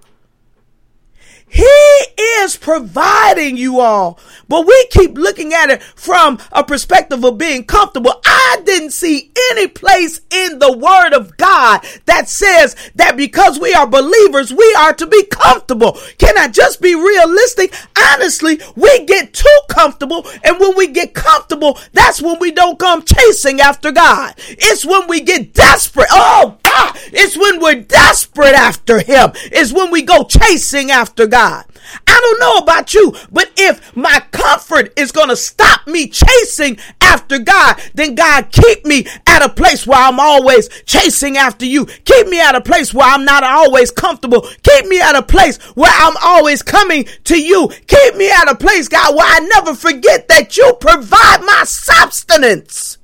He 1.49 1.63
is 1.63 2.55
providing 2.57 3.57
you 3.57 3.79
all. 3.79 4.19
But 4.47 4.67
we 4.67 4.87
keep 4.91 5.17
looking 5.17 5.53
at 5.53 5.69
it 5.69 5.81
from 5.83 6.39
a 6.51 6.63
perspective 6.63 7.23
of 7.23 7.37
being 7.37 7.65
comfortable. 7.65 8.13
I 8.25 8.61
didn't 8.65 8.91
see 8.91 9.31
any 9.51 9.67
place 9.67 10.21
in 10.31 10.59
the 10.59 10.75
word 10.77 11.13
of 11.13 11.37
God 11.37 11.85
that 12.05 12.29
says 12.29 12.75
that 12.95 13.17
because 13.17 13.59
we 13.59 13.73
are 13.73 13.87
believers, 13.87 14.53
we 14.53 14.75
are 14.79 14.93
to 14.93 15.07
be 15.07 15.25
comfortable. 15.25 15.97
Can 16.17 16.37
I 16.37 16.47
just 16.47 16.81
be 16.81 16.95
realistic? 16.95 17.73
Honestly, 17.97 18.59
we 18.75 19.05
get 19.05 19.33
too 19.33 19.59
comfortable. 19.69 20.25
And 20.43 20.59
when 20.59 20.75
we 20.75 20.87
get 20.87 21.13
comfortable, 21.13 21.79
that's 21.93 22.21
when 22.21 22.39
we 22.39 22.51
don't 22.51 22.79
come 22.79 23.03
chasing 23.03 23.59
after 23.59 23.91
God. 23.91 24.35
It's 24.37 24.85
when 24.85 25.07
we 25.07 25.21
get 25.21 25.53
desperate. 25.53 26.07
Oh 26.11 26.57
God, 26.79 26.97
it's 27.11 27.37
when 27.37 27.59
we're 27.59 27.81
desperate 27.81 28.53
after 28.53 28.99
Him. 28.99 29.31
It's 29.51 29.73
when 29.73 29.91
we 29.91 30.01
go 30.01 30.23
chasing 30.23 30.91
after 30.91 31.27
God. 31.27 31.65
I 32.07 32.19
don't 32.19 32.39
know 32.39 32.57
about 32.63 32.93
you, 32.93 33.15
but 33.31 33.51
if 33.57 33.95
my 33.95 34.21
comfort 34.31 34.93
is 34.97 35.11
going 35.11 35.29
to 35.29 35.35
stop 35.35 35.87
me 35.87 36.07
chasing 36.07 36.77
after 37.01 37.39
God, 37.39 37.81
then 37.95 38.15
God 38.15 38.51
keep 38.51 38.85
me 38.85 39.07
at 39.27 39.43
a 39.43 39.49
place 39.49 39.87
where 39.87 39.99
I'm 39.99 40.19
always 40.19 40.69
chasing 40.83 41.37
after 41.37 41.65
you. 41.65 41.85
Keep 41.85 42.27
me 42.27 42.39
at 42.39 42.55
a 42.55 42.61
place 42.61 42.93
where 42.93 43.07
I'm 43.07 43.25
not 43.25 43.43
always 43.43 43.91
comfortable. 43.91 44.47
Keep 44.63 44.85
me 44.85 45.01
at 45.01 45.15
a 45.15 45.23
place 45.23 45.57
where 45.75 45.93
I'm 45.93 46.15
always 46.21 46.61
coming 46.61 47.05
to 47.25 47.41
you. 47.41 47.69
Keep 47.87 48.15
me 48.15 48.29
at 48.29 48.49
a 48.49 48.55
place, 48.55 48.87
God, 48.87 49.15
where 49.15 49.27
I 49.27 49.39
never 49.39 49.73
forget 49.73 50.27
that 50.27 50.57
you 50.57 50.73
provide 50.79 51.41
my 51.41 51.63
substance. 51.65 52.97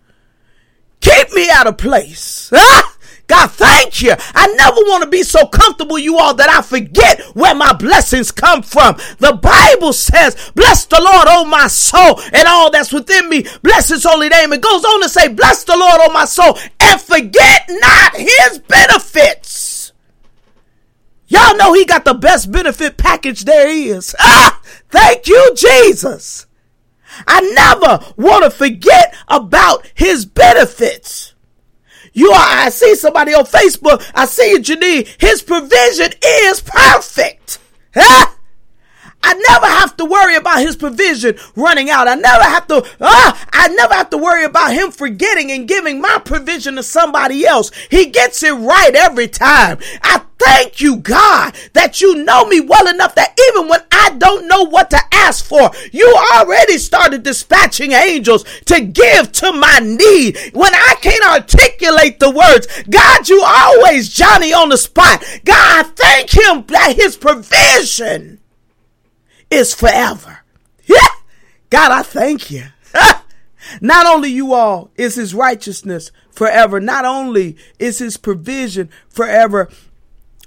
Keep 1.01 1.33
me 1.33 1.49
at 1.49 1.67
a 1.67 1.73
place. 1.73 2.51
Ah! 2.53 2.94
God, 3.27 3.51
thank 3.51 4.01
you. 4.01 4.13
I 4.35 4.47
never 4.53 4.81
want 4.81 5.03
to 5.03 5.09
be 5.09 5.23
so 5.23 5.47
comfortable, 5.47 5.97
you 5.97 6.17
all, 6.17 6.35
that 6.35 6.49
I 6.49 6.61
forget 6.61 7.21
where 7.35 7.55
my 7.55 7.73
blessings 7.73 8.31
come 8.31 8.61
from. 8.61 8.97
The 9.17 9.33
Bible 9.33 9.93
says, 9.93 10.51
Bless 10.53 10.85
the 10.85 11.01
Lord, 11.01 11.27
oh 11.29 11.45
my 11.45 11.67
soul, 11.67 12.19
and 12.33 12.47
all 12.47 12.69
that's 12.69 12.93
within 12.93 13.29
me. 13.29 13.45
Bless 13.63 13.89
his 13.89 14.03
holy 14.03 14.29
name. 14.29 14.53
It 14.53 14.61
goes 14.61 14.85
on 14.85 15.01
to 15.01 15.09
say, 15.09 15.27
Bless 15.27 15.63
the 15.63 15.75
Lord, 15.75 16.01
oh 16.01 16.13
my 16.13 16.25
soul, 16.25 16.57
and 16.79 17.01
forget 17.01 17.65
not 17.69 18.15
his 18.15 18.59
benefits. 18.59 19.91
Y'all 21.27 21.57
know 21.57 21.73
he 21.73 21.85
got 21.85 22.05
the 22.05 22.13
best 22.13 22.51
benefit 22.51 22.97
package 22.97 23.45
there 23.45 23.67
is. 23.67 24.15
Ah, 24.19 24.61
thank 24.89 25.27
you, 25.27 25.53
Jesus. 25.55 26.45
I 27.27 27.41
never 27.41 28.13
want 28.17 28.43
to 28.43 28.51
forget 28.51 29.15
about 29.27 29.89
his 29.95 30.25
benefits. 30.25 31.34
You 32.15 32.31
are, 32.31 32.65
I 32.65 32.69
see 32.69 32.95
somebody 32.95 33.33
on 33.33 33.43
Facebook. 33.43 34.09
I 34.15 34.25
see 34.25 34.51
you, 34.51 34.59
Janine. 34.59 35.05
His 35.21 35.41
provision 35.41 36.13
is 36.23 36.61
perfect. 36.61 37.59
Huh? 37.93 38.34
I 39.25 39.33
never 39.49 39.65
have 39.65 39.97
to 39.97 40.05
worry 40.05 40.35
about 40.35 40.59
his 40.59 40.75
provision 40.75 41.35
running 41.55 41.89
out. 41.89 42.07
I 42.07 42.13
never 42.13 42.43
have 42.43 42.67
to, 42.67 42.87
ah, 43.01 43.47
I 43.51 43.69
never 43.69 43.95
have 43.95 44.11
to 44.11 44.17
worry 44.17 44.45
about 44.45 44.71
him 44.71 44.91
forgetting 44.91 45.51
and 45.51 45.67
giving 45.67 45.99
my 45.99 46.19
provision 46.23 46.75
to 46.75 46.83
somebody 46.83 47.43
else. 47.43 47.71
He 47.89 48.05
gets 48.05 48.43
it 48.43 48.51
right 48.51 48.93
every 48.93 49.27
time. 49.27 49.79
I 50.03 50.21
thank 50.37 50.79
you, 50.79 50.97
God, 50.97 51.55
that 51.73 52.01
you 52.01 52.23
know 52.23 52.45
me 52.45 52.59
well 52.59 52.87
enough 52.87 53.15
that 53.15 53.35
even 53.49 53.67
when 53.67 53.81
I 53.91 54.11
don't 54.11 54.47
know 54.47 54.61
what 54.61 54.91
to 54.91 54.99
ask 55.11 55.43
for, 55.43 55.71
you 55.91 56.07
already 56.35 56.77
started 56.77 57.23
dispatching 57.23 57.93
angels 57.93 58.45
to 58.65 58.79
give 58.79 59.31
to 59.33 59.51
my 59.51 59.79
need. 59.79 60.37
When 60.53 60.73
I 60.73 60.95
can't 61.01 61.25
articulate 61.25 62.19
the 62.19 62.29
words, 62.29 62.67
God, 62.83 63.27
you 63.27 63.41
always 63.43 64.09
Johnny 64.09 64.53
on 64.53 64.69
the 64.69 64.77
spot. 64.77 65.23
God, 65.43 65.85
I 65.85 65.89
thank 65.95 66.29
him 66.29 66.63
that 66.67 66.95
his 66.95 67.17
provision 67.17 68.39
is 69.55 69.73
forever. 69.73 70.39
Yeah. 70.85 71.07
God, 71.69 71.91
I 71.91 72.03
thank 72.03 72.51
you. 72.51 72.65
Not 73.81 74.05
only 74.05 74.29
you 74.29 74.53
all 74.53 74.91
is 74.95 75.15
his 75.15 75.33
righteousness 75.33 76.11
forever. 76.31 76.79
Not 76.79 77.05
only 77.05 77.57
is 77.79 77.99
his 77.99 78.17
provision 78.17 78.89
forever, 79.09 79.69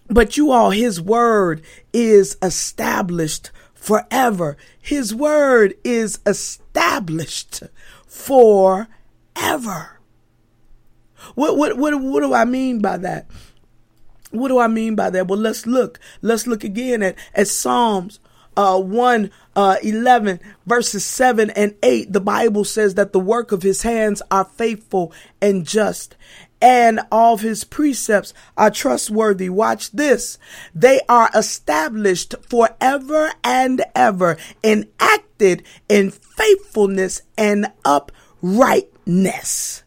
but 0.08 0.36
you 0.36 0.52
all, 0.52 0.70
his 0.70 1.00
word 1.00 1.62
is 1.92 2.36
established 2.42 3.50
forever. 3.74 4.56
His 4.80 5.14
word 5.14 5.74
is 5.84 6.20
established 6.26 7.62
forever. 8.06 8.88
What, 11.34 11.56
what, 11.56 11.76
what, 11.76 12.00
what 12.00 12.20
do 12.20 12.32
I 12.32 12.44
mean 12.44 12.80
by 12.80 12.96
that? 12.98 13.26
What 14.30 14.48
do 14.48 14.58
I 14.58 14.68
mean 14.68 14.94
by 14.94 15.10
that? 15.10 15.26
Well, 15.26 15.38
let's 15.38 15.66
look. 15.66 15.98
Let's 16.22 16.46
look 16.46 16.62
again 16.62 17.02
at, 17.02 17.16
at 17.34 17.48
Psalms 17.48 18.20
uh, 18.58 18.78
1 18.78 19.30
uh, 19.54 19.76
11 19.82 20.40
verses 20.66 21.04
7 21.04 21.50
and 21.50 21.74
8 21.82 22.12
the 22.12 22.20
bible 22.20 22.64
says 22.64 22.94
that 22.94 23.12
the 23.12 23.20
work 23.20 23.52
of 23.52 23.62
his 23.62 23.82
hands 23.82 24.20
are 24.30 24.44
faithful 24.44 25.12
and 25.40 25.64
just 25.64 26.16
and 26.60 27.00
all 27.12 27.36
his 27.36 27.62
precepts 27.62 28.34
are 28.56 28.70
trustworthy. 28.70 29.48
Watch 29.48 29.92
this. 29.92 30.38
They 30.74 31.00
are 31.08 31.30
established 31.32 32.34
forever 32.42 33.30
and 33.44 33.84
ever 33.94 34.36
enacted 34.64 35.62
in 35.88 36.10
faithfulness 36.10 37.22
and 37.36 37.68
uprightness 37.84 39.84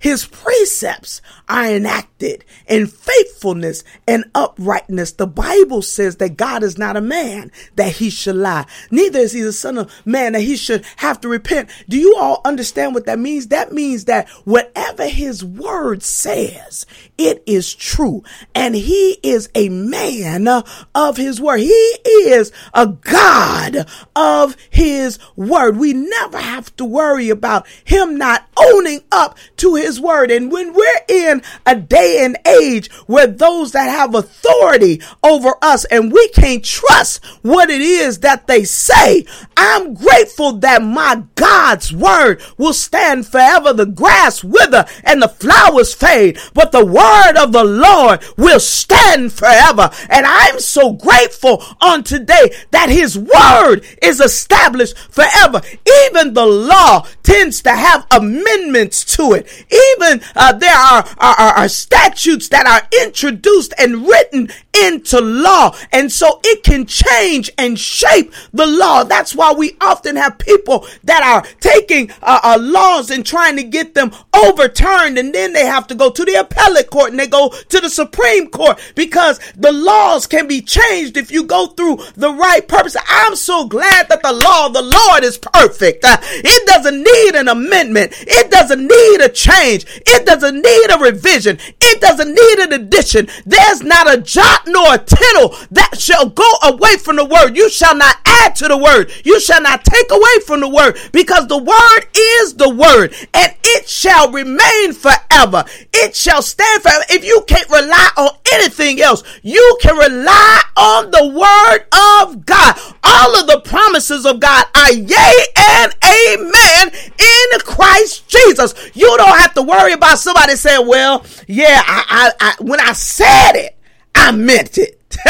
his 0.00 0.26
precepts 0.26 1.20
are 1.48 1.66
enacted 1.66 2.44
in 2.66 2.86
faithfulness 2.86 3.84
and 4.08 4.24
uprightness. 4.34 5.12
The 5.12 5.26
Bible 5.26 5.82
says 5.82 6.16
that 6.16 6.36
God 6.36 6.62
is 6.62 6.78
not 6.78 6.96
a 6.96 7.02
man 7.02 7.52
that 7.76 7.92
he 7.92 8.08
should 8.08 8.36
lie. 8.36 8.66
Neither 8.90 9.18
is 9.18 9.32
he 9.32 9.42
the 9.42 9.52
son 9.52 9.76
of 9.76 9.92
man 10.06 10.32
that 10.32 10.40
he 10.40 10.56
should 10.56 10.84
have 10.96 11.20
to 11.20 11.28
repent. 11.28 11.68
Do 11.88 11.98
you 11.98 12.16
all 12.16 12.40
understand 12.44 12.94
what 12.94 13.04
that 13.06 13.18
means? 13.18 13.48
That 13.48 13.72
means 13.72 14.06
that 14.06 14.28
whatever 14.44 15.06
his 15.06 15.44
word 15.44 16.02
says, 16.02 16.86
it 17.18 17.42
is 17.46 17.74
true. 17.74 18.24
And 18.54 18.74
he 18.74 19.18
is 19.22 19.50
a 19.54 19.68
man 19.68 20.48
of 20.94 21.16
his 21.16 21.40
word. 21.40 21.60
He 21.60 21.68
is 21.68 22.52
a 22.72 22.86
God 22.86 23.86
of 24.16 24.56
his 24.70 25.18
word. 25.36 25.76
We 25.76 25.92
never 25.92 26.38
have 26.38 26.74
to 26.76 26.84
worry 26.84 27.28
about 27.28 27.66
him 27.84 28.16
not 28.16 28.48
owning 28.56 29.02
up 29.12 29.36
to 29.58 29.74
his 29.74 29.89
his 29.90 30.00
word. 30.00 30.30
And 30.30 30.52
when 30.52 30.72
we're 30.72 31.00
in 31.08 31.42
a 31.66 31.74
day 31.74 32.24
and 32.24 32.38
age 32.46 32.90
where 33.06 33.26
those 33.26 33.72
that 33.72 33.90
have 33.90 34.14
authority 34.14 35.02
over 35.20 35.54
us 35.60 35.84
and 35.86 36.12
we 36.12 36.28
can't 36.28 36.64
trust 36.64 37.24
what 37.42 37.70
it 37.70 37.80
is 37.80 38.20
that 38.20 38.46
they 38.46 38.62
say, 38.62 39.24
I'm 39.56 39.94
grateful 39.94 40.52
that 40.58 40.82
my 40.82 41.24
God's 41.34 41.92
word 41.92 42.40
will 42.56 42.72
stand 42.72 43.26
forever. 43.26 43.72
The 43.72 43.86
grass 43.86 44.44
wither 44.44 44.84
and 45.02 45.20
the 45.20 45.28
flowers 45.28 45.92
fade, 45.92 46.38
but 46.54 46.70
the 46.70 46.86
word 46.86 47.36
of 47.36 47.50
the 47.50 47.64
Lord 47.64 48.24
will 48.36 48.60
stand 48.60 49.32
forever. 49.32 49.90
And 50.08 50.24
I'm 50.24 50.60
so 50.60 50.92
grateful 50.92 51.64
on 51.80 52.04
today 52.04 52.52
that 52.70 52.90
his 52.90 53.18
word 53.18 53.84
is 54.00 54.20
established 54.20 54.96
forever. 54.96 55.60
Even 56.06 56.34
the 56.34 56.46
law 56.46 57.06
tends 57.24 57.60
to 57.62 57.70
have 57.70 58.06
amendments 58.12 59.04
to 59.16 59.32
it 59.32 59.48
even 59.96 60.20
uh, 60.36 60.52
there 60.52 60.76
are, 60.76 61.04
are, 61.18 61.54
are 61.56 61.68
statutes 61.68 62.48
that 62.48 62.66
are 62.66 62.86
introduced 63.04 63.74
and 63.78 64.06
written 64.06 64.50
into 64.74 65.20
law. 65.20 65.76
And 65.92 66.10
so 66.10 66.40
it 66.44 66.62
can 66.62 66.86
change 66.86 67.50
and 67.58 67.78
shape 67.78 68.32
the 68.52 68.66
law. 68.66 69.04
That's 69.04 69.34
why 69.34 69.52
we 69.52 69.76
often 69.80 70.16
have 70.16 70.38
people 70.38 70.86
that 71.04 71.22
are 71.22 71.42
taking 71.60 72.10
uh, 72.22 72.40
uh, 72.42 72.58
laws 72.60 73.10
and 73.10 73.24
trying 73.24 73.56
to 73.56 73.62
get 73.62 73.94
them 73.94 74.12
overturned. 74.34 75.18
And 75.18 75.34
then 75.34 75.52
they 75.52 75.66
have 75.66 75.86
to 75.88 75.94
go 75.94 76.10
to 76.10 76.24
the 76.24 76.34
appellate 76.34 76.90
court 76.90 77.10
and 77.10 77.18
they 77.18 77.26
go 77.26 77.50
to 77.50 77.80
the 77.80 77.90
Supreme 77.90 78.48
Court 78.50 78.80
because 78.94 79.38
the 79.56 79.72
laws 79.72 80.26
can 80.26 80.46
be 80.46 80.60
changed 80.60 81.16
if 81.16 81.30
you 81.30 81.44
go 81.44 81.66
through 81.66 81.98
the 82.16 82.32
right 82.32 82.66
purpose. 82.66 82.96
I'm 83.08 83.36
so 83.36 83.66
glad 83.66 84.08
that 84.08 84.22
the 84.22 84.32
law 84.32 84.66
of 84.66 84.72
the 84.72 84.82
Lord 84.82 85.24
is 85.24 85.38
perfect. 85.38 86.04
Uh, 86.04 86.18
it 86.22 86.66
doesn't 86.66 87.02
need 87.02 87.34
an 87.34 87.48
amendment. 87.48 88.12
It 88.20 88.50
doesn't 88.50 88.80
need 88.80 89.20
a 89.20 89.28
change. 89.28 89.69
It 89.74 90.26
doesn't 90.26 90.60
need 90.60 90.90
a 90.90 90.98
revision. 90.98 91.58
It 91.80 92.00
doesn't 92.00 92.28
need 92.28 92.58
an 92.58 92.72
addition. 92.72 93.28
There's 93.46 93.82
not 93.82 94.12
a 94.12 94.20
jot 94.20 94.62
nor 94.66 94.94
a 94.94 94.98
tittle 94.98 95.56
that 95.70 95.98
shall 95.98 96.28
go 96.28 96.50
away 96.62 96.96
from 96.96 97.16
the 97.16 97.24
word. 97.24 97.56
You 97.56 97.70
shall 97.70 97.94
not 97.94 98.16
add 98.26 98.56
to 98.56 98.68
the 98.68 98.76
word. 98.76 99.12
You 99.24 99.40
shall 99.40 99.62
not 99.62 99.84
take 99.84 100.10
away 100.10 100.40
from 100.46 100.60
the 100.60 100.68
word 100.68 100.98
because 101.12 101.46
the 101.46 101.58
word 101.58 102.00
is 102.14 102.54
the 102.54 102.70
word 102.70 103.14
and 103.34 103.54
it 103.64 103.88
shall 103.88 104.30
remain 104.30 104.92
forever. 104.92 105.64
It 105.92 106.14
shall 106.16 106.42
stand 106.42 106.82
forever. 106.82 107.04
If 107.10 107.24
you 107.24 107.44
can't 107.46 107.68
rely 107.70 108.10
on 108.16 108.30
anything 108.52 109.00
else, 109.00 109.22
you 109.42 109.78
can 109.80 109.96
rely 109.96 110.62
on 110.76 111.10
the 111.10 111.26
word 111.28 111.86
of 111.92 112.46
God. 112.46 112.76
All 113.02 113.40
of 113.40 113.46
the 113.46 113.60
promises 113.60 114.26
of 114.26 114.40
God 114.40 114.66
are 114.74 114.92
yea 114.92 115.32
and 115.56 115.94
amen 116.04 116.90
in 117.18 117.60
Christ 117.60 118.28
Jesus. 118.28 118.74
You 118.94 119.16
don't 119.16 119.38
have 119.38 119.54
to 119.54 119.59
worry 119.66 119.92
about 119.92 120.18
somebody 120.18 120.56
saying, 120.56 120.86
well, 120.86 121.24
yeah, 121.46 121.82
I, 121.86 122.32
I, 122.40 122.54
I 122.58 122.62
when 122.62 122.80
I 122.80 122.92
said 122.92 123.52
it, 123.54 123.76
I 124.14 124.32
meant 124.32 124.78
it. 124.78 125.00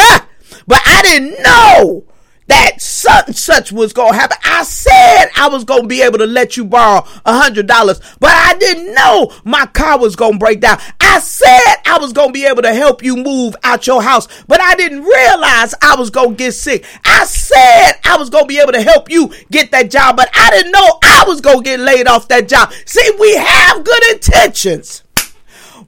but 0.67 0.81
I 0.87 1.03
didn't 1.03 1.43
know 1.43 2.05
that 2.51 2.81
such 2.81 3.27
and 3.29 3.37
such 3.37 3.73
was 3.73 3.93
going 3.93 4.13
to 4.13 4.19
happen. 4.19 4.37
I 4.45 4.63
said 4.65 5.27
I 5.37 5.49
was 5.49 5.65
going 5.65 5.83
to 5.83 5.89
be 5.89 6.03
able 6.03 6.19
to 6.19 6.27
let 6.27 6.57
you 6.57 6.65
borrow 6.65 7.07
a 7.25 7.33
hundred 7.33 7.67
dollars, 7.67 8.01
but 8.19 8.31
I 8.33 8.55
didn't 8.59 8.95
know 8.95 9.33
my 9.45 9.67
car 9.67 9.99
was 9.99 10.17
going 10.17 10.33
to 10.33 10.39
break 10.39 10.61
down. 10.61 10.79
I 11.01 11.21
said 11.21 11.77
I 11.87 11.99
was 12.01 12.13
going 12.13 12.29
to 12.29 12.33
be 12.33 12.45
able 12.47 12.63
to 12.63 12.75
help 12.75 13.03
you 13.03 13.17
move 13.17 13.55
out 13.63 13.87
your 13.87 14.03
house, 14.03 14.27
but 14.47 14.61
I 14.61 14.75
didn't 14.75 15.05
realize 15.05 15.75
I 15.81 15.97
was 15.97 16.11
going 16.11 16.31
to 16.31 16.37
get 16.37 16.53
sick. 16.53 16.85
I 17.05 17.25
said 17.25 17.93
I 18.05 18.17
was 18.19 18.31
going 18.31 18.45
to 18.45 18.49
be 18.49 18.59
able 18.59 18.73
to 18.73 18.83
help 18.83 19.11
you 19.11 19.33
get 19.51 19.71
that 19.71 19.91
job, 19.91 20.17
but 20.17 20.29
I 20.35 20.51
didn't 20.51 20.73
know 20.73 20.99
I 21.03 21.25
was 21.27 21.41
going 21.41 21.59
to 21.59 21.65
get 21.65 21.81
laid 21.81 22.07
off 22.07 22.29
that 22.29 22.49
job. 22.49 22.73
See, 22.85 23.11
we 23.19 23.37
have 23.37 23.85
good 23.85 24.03
intentions 24.13 25.05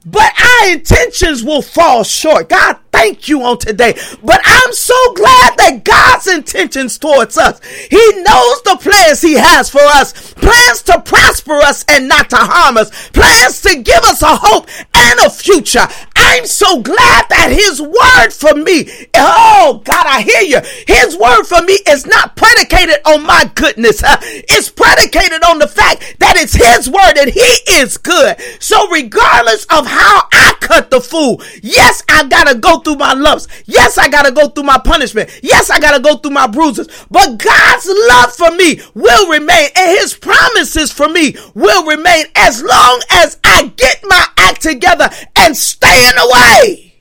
but 0.05 0.33
our 0.37 0.71
intentions 0.73 1.43
will 1.43 1.61
fall 1.61 2.03
short. 2.03 2.49
God, 2.49 2.77
thank 2.93 3.27
you 3.27 3.41
on 3.43 3.57
today. 3.57 3.97
But 4.23 4.39
I'm 4.45 4.71
so 4.71 5.13
glad 5.13 5.57
that 5.57 5.81
God's 5.83 6.27
intentions 6.27 6.97
towards 6.97 7.37
us, 7.37 7.59
He 7.65 8.11
knows 8.21 8.61
the 8.61 8.77
plans 8.79 9.21
He 9.21 9.33
has 9.33 9.69
for 9.69 9.81
us 9.81 10.33
plans 10.43 10.81
to 10.83 11.01
prosper 11.01 11.53
us 11.53 11.83
and 11.87 12.07
not 12.07 12.29
to 12.29 12.35
harm 12.35 12.77
us, 12.77 13.09
plans 13.09 13.61
to 13.61 13.81
give 13.81 14.03
us 14.03 14.21
a 14.21 14.35
hope 14.35 14.67
and 14.93 15.19
a 15.21 15.29
future. 15.29 15.87
I'm 16.15 16.45
so 16.45 16.81
glad 16.81 17.25
that 17.29 17.49
His 17.51 17.81
word 17.81 18.29
for 18.31 18.53
me, 18.55 19.07
oh 19.15 19.81
God, 19.83 20.05
I 20.05 20.21
hear 20.21 20.41
you. 20.41 20.59
His 20.87 21.17
word 21.17 21.43
for 21.45 21.61
me 21.63 21.79
is 21.87 22.05
not 22.05 22.35
predicated 22.35 22.99
on 23.05 23.25
my 23.25 23.49
goodness, 23.55 24.03
it's 24.05 24.69
predicated 24.69 25.43
on 25.43 25.59
the 25.59 25.67
fact 25.67 26.19
that 26.19 26.35
it's 26.37 26.53
His 26.53 26.89
word 26.89 27.17
and 27.17 27.31
He 27.31 27.81
is 27.81 27.97
good. 27.97 28.39
So, 28.59 28.87
regardless 28.89 29.63
of 29.65 29.87
how 29.87 30.27
I 30.31 30.53
cut 30.59 30.91
the 30.91 31.01
fool, 31.01 31.41
yes, 31.61 32.03
I 32.09 32.27
gotta 32.27 32.57
go 32.57 32.79
through 32.83 32.95
my 32.95 33.13
lumps. 33.13 33.47
Yes, 33.65 33.97
I 33.97 34.09
gotta 34.09 34.31
go 34.31 34.49
through 34.49 34.63
my 34.63 34.77
punishment. 34.77 35.29
Yes, 35.41 35.69
I 35.69 35.79
gotta 35.79 36.01
go 36.01 36.17
through 36.17 36.31
my 36.31 36.47
bruises. 36.47 36.87
But 37.09 37.37
God's 37.37 37.87
love 37.87 38.33
for 38.33 38.51
me 38.51 38.81
will 38.93 39.29
remain 39.29 39.69
and 39.75 39.99
His 39.99 40.13
promises 40.13 40.91
for 40.91 41.09
me 41.09 41.35
will 41.53 41.85
remain 41.85 42.25
as 42.35 42.61
long 42.61 43.01
as 43.09 43.39
I 43.43 43.71
get 43.75 44.03
my 44.07 44.25
act 44.37 44.61
together 44.61 45.09
and 45.35 45.55
stay 45.55 46.09
in 46.09 46.15
the 46.15 46.29
way. 46.33 46.92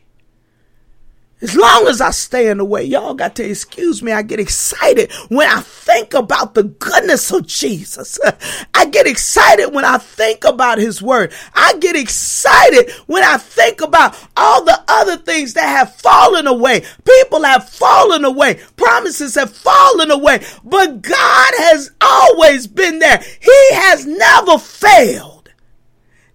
As 1.43 1.57
long 1.57 1.89
as 1.89 2.01
I 2.01 2.11
stay 2.11 2.49
in 2.49 2.59
the 2.59 2.65
way, 2.65 2.85
y'all 2.85 3.15
got 3.15 3.35
to 3.37 3.45
excuse 3.45 4.01
me. 4.01 4.13
I 4.13 4.23
get 4.23 4.39
excited 4.39 5.11
when 5.29 5.49
I 5.49 5.61
think 5.61 6.15
about 6.15 6.55
the 6.55 6.63
goodness 6.63 7.33
of 7.33 7.49
Jesus. 7.49 8.17
I 8.75 8.85
get 8.87 9.09
excited 9.09 9.75
when 9.75 9.85
I 9.85 9.99
think 9.99 10.45
about 10.45 10.79
his 10.79 11.03
word. 11.03 11.35
I 11.53 11.77
get 11.79 11.97
excited 11.97 12.93
when 13.07 13.25
I 13.25 13.39
think 13.39 13.81
about 13.81 14.17
all 14.37 14.65
the 14.65 14.85
other 14.87 15.17
things 15.17 15.55
that 15.55 15.67
have 15.67 15.93
fallen 15.97 16.47
away. 16.47 16.85
People 17.05 17.43
have 17.43 17.69
fallen 17.69 18.25
away. 18.25 18.61
Promises 18.77 19.35
have 19.35 19.53
fallen 19.53 20.13
away. 20.13 20.45
But 20.63 21.03
God 21.03 21.53
has 21.57 21.91
always 22.01 22.69
been 22.69 23.01
there. 23.01 23.19
He 23.19 23.75
has 23.75 24.07
never 24.07 24.59
failed. 24.59 25.51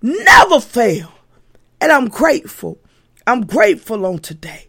Never 0.01 0.59
failed. 0.59 1.13
And 1.79 1.93
I'm 1.93 2.09
grateful. 2.09 2.79
I'm 3.25 3.45
grateful 3.45 4.05
on 4.05 4.19
today. 4.19 4.66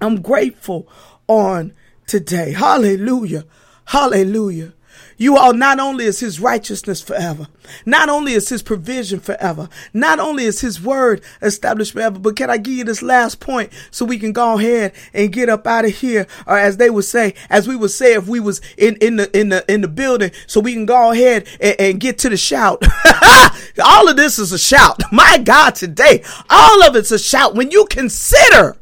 I'm 0.00 0.20
grateful 0.20 0.88
on 1.26 1.72
today. 2.06 2.52
Hallelujah. 2.52 3.44
Hallelujah. 3.86 4.72
You 5.18 5.38
all, 5.38 5.54
not 5.54 5.80
only 5.80 6.04
is 6.04 6.20
his 6.20 6.40
righteousness 6.40 7.00
forever, 7.00 7.46
not 7.86 8.10
only 8.10 8.34
is 8.34 8.50
his 8.50 8.62
provision 8.62 9.18
forever, 9.18 9.70
not 9.94 10.18
only 10.18 10.44
is 10.44 10.60
his 10.60 10.80
word 10.80 11.22
established 11.40 11.94
forever, 11.94 12.18
but 12.18 12.36
can 12.36 12.50
I 12.50 12.58
give 12.58 12.74
you 12.74 12.84
this 12.84 13.02
last 13.02 13.40
point 13.40 13.72
so 13.90 14.04
we 14.04 14.18
can 14.18 14.32
go 14.32 14.58
ahead 14.58 14.92
and 15.14 15.32
get 15.32 15.48
up 15.48 15.66
out 15.66 15.86
of 15.86 15.92
here? 15.92 16.26
Or 16.46 16.58
as 16.58 16.76
they 16.76 16.90
would 16.90 17.06
say, 17.06 17.34
as 17.48 17.66
we 17.66 17.76
would 17.76 17.92
say 17.92 18.12
if 18.12 18.28
we 18.28 18.40
was 18.40 18.60
in, 18.76 18.96
in 18.96 19.16
the, 19.16 19.38
in 19.38 19.48
the, 19.48 19.64
in 19.72 19.80
the 19.80 19.88
building, 19.88 20.32
so 20.46 20.60
we 20.60 20.74
can 20.74 20.86
go 20.86 21.12
ahead 21.12 21.48
and, 21.60 21.76
and 21.80 22.00
get 22.00 22.18
to 22.18 22.28
the 22.28 22.36
shout. 22.36 22.84
all 23.82 24.08
of 24.08 24.16
this 24.16 24.38
is 24.38 24.52
a 24.52 24.58
shout. 24.58 25.00
My 25.12 25.38
God, 25.38 25.74
today, 25.76 26.22
all 26.50 26.82
of 26.82 26.94
it's 26.94 27.10
a 27.10 27.18
shout. 27.18 27.54
When 27.54 27.70
you 27.70 27.86
consider 27.86 28.76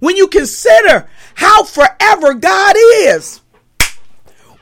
when 0.00 0.16
you 0.16 0.28
consider 0.28 1.08
how 1.34 1.64
forever 1.64 2.34
God 2.34 2.74
is. 2.76 3.40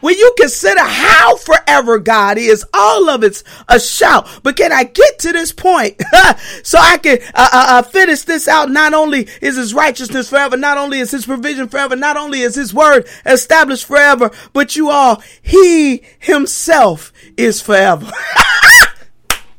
When 0.00 0.16
you 0.18 0.34
consider 0.38 0.82
how 0.82 1.36
forever 1.36 1.98
God 1.98 2.36
is, 2.36 2.64
all 2.74 3.08
of 3.08 3.24
it's 3.24 3.42
a 3.68 3.80
shout. 3.80 4.28
But 4.42 4.56
can 4.56 4.70
I 4.70 4.84
get 4.84 5.18
to 5.20 5.32
this 5.32 5.52
point 5.52 6.00
so 6.62 6.78
I 6.78 6.98
can 6.98 7.18
uh, 7.34 7.48
uh, 7.52 7.66
uh, 7.68 7.82
finish 7.82 8.22
this 8.22 8.46
out? 8.46 8.70
Not 8.70 8.92
only 8.92 9.26
is 9.40 9.56
His 9.56 9.72
righteousness 9.72 10.28
forever, 10.28 10.56
not 10.56 10.76
only 10.76 11.00
is 11.00 11.10
His 11.10 11.24
provision 11.24 11.68
forever, 11.68 11.96
not 11.96 12.16
only 12.16 12.42
is 12.42 12.54
His 12.54 12.74
word 12.74 13.08
established 13.24 13.86
forever, 13.86 14.30
but 14.52 14.76
you 14.76 14.90
all, 14.90 15.22
He 15.40 16.02
Himself 16.18 17.12
is 17.36 17.62
forever. 17.62 18.10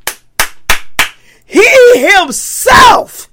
he 1.46 2.08
Himself 2.08 3.28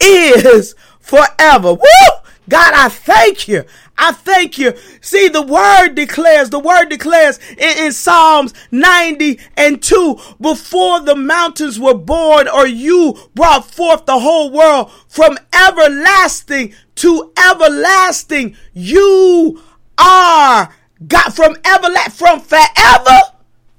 is 0.00 0.74
forever. 1.08 1.74
Woo! 1.74 2.18
God, 2.48 2.72
I 2.74 2.88
thank 2.88 3.48
you. 3.48 3.64
I 3.98 4.12
thank 4.12 4.58
you. 4.58 4.74
See, 5.00 5.28
the 5.28 5.42
word 5.42 5.94
declares, 5.94 6.50
the 6.50 6.60
word 6.60 6.88
declares 6.88 7.38
in, 7.58 7.86
in, 7.86 7.92
Psalms 7.92 8.54
90 8.70 9.40
and 9.56 9.82
2, 9.82 10.18
before 10.40 11.00
the 11.00 11.16
mountains 11.16 11.80
were 11.80 11.94
born 11.94 12.46
or 12.48 12.66
you 12.66 13.18
brought 13.34 13.70
forth 13.70 14.06
the 14.06 14.20
whole 14.20 14.50
world 14.50 14.92
from 15.08 15.36
everlasting 15.52 16.74
to 16.96 17.32
everlasting, 17.36 18.56
you 18.72 19.60
are 19.98 20.74
God 21.06 21.34
from 21.34 21.56
everlasting, 21.64 22.12
from 22.12 22.40
forever 22.40 23.18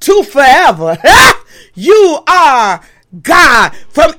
to 0.01 0.23
forever. 0.23 0.97
you 1.73 2.19
are 2.27 2.81
God 3.23 3.75
from 3.89 4.13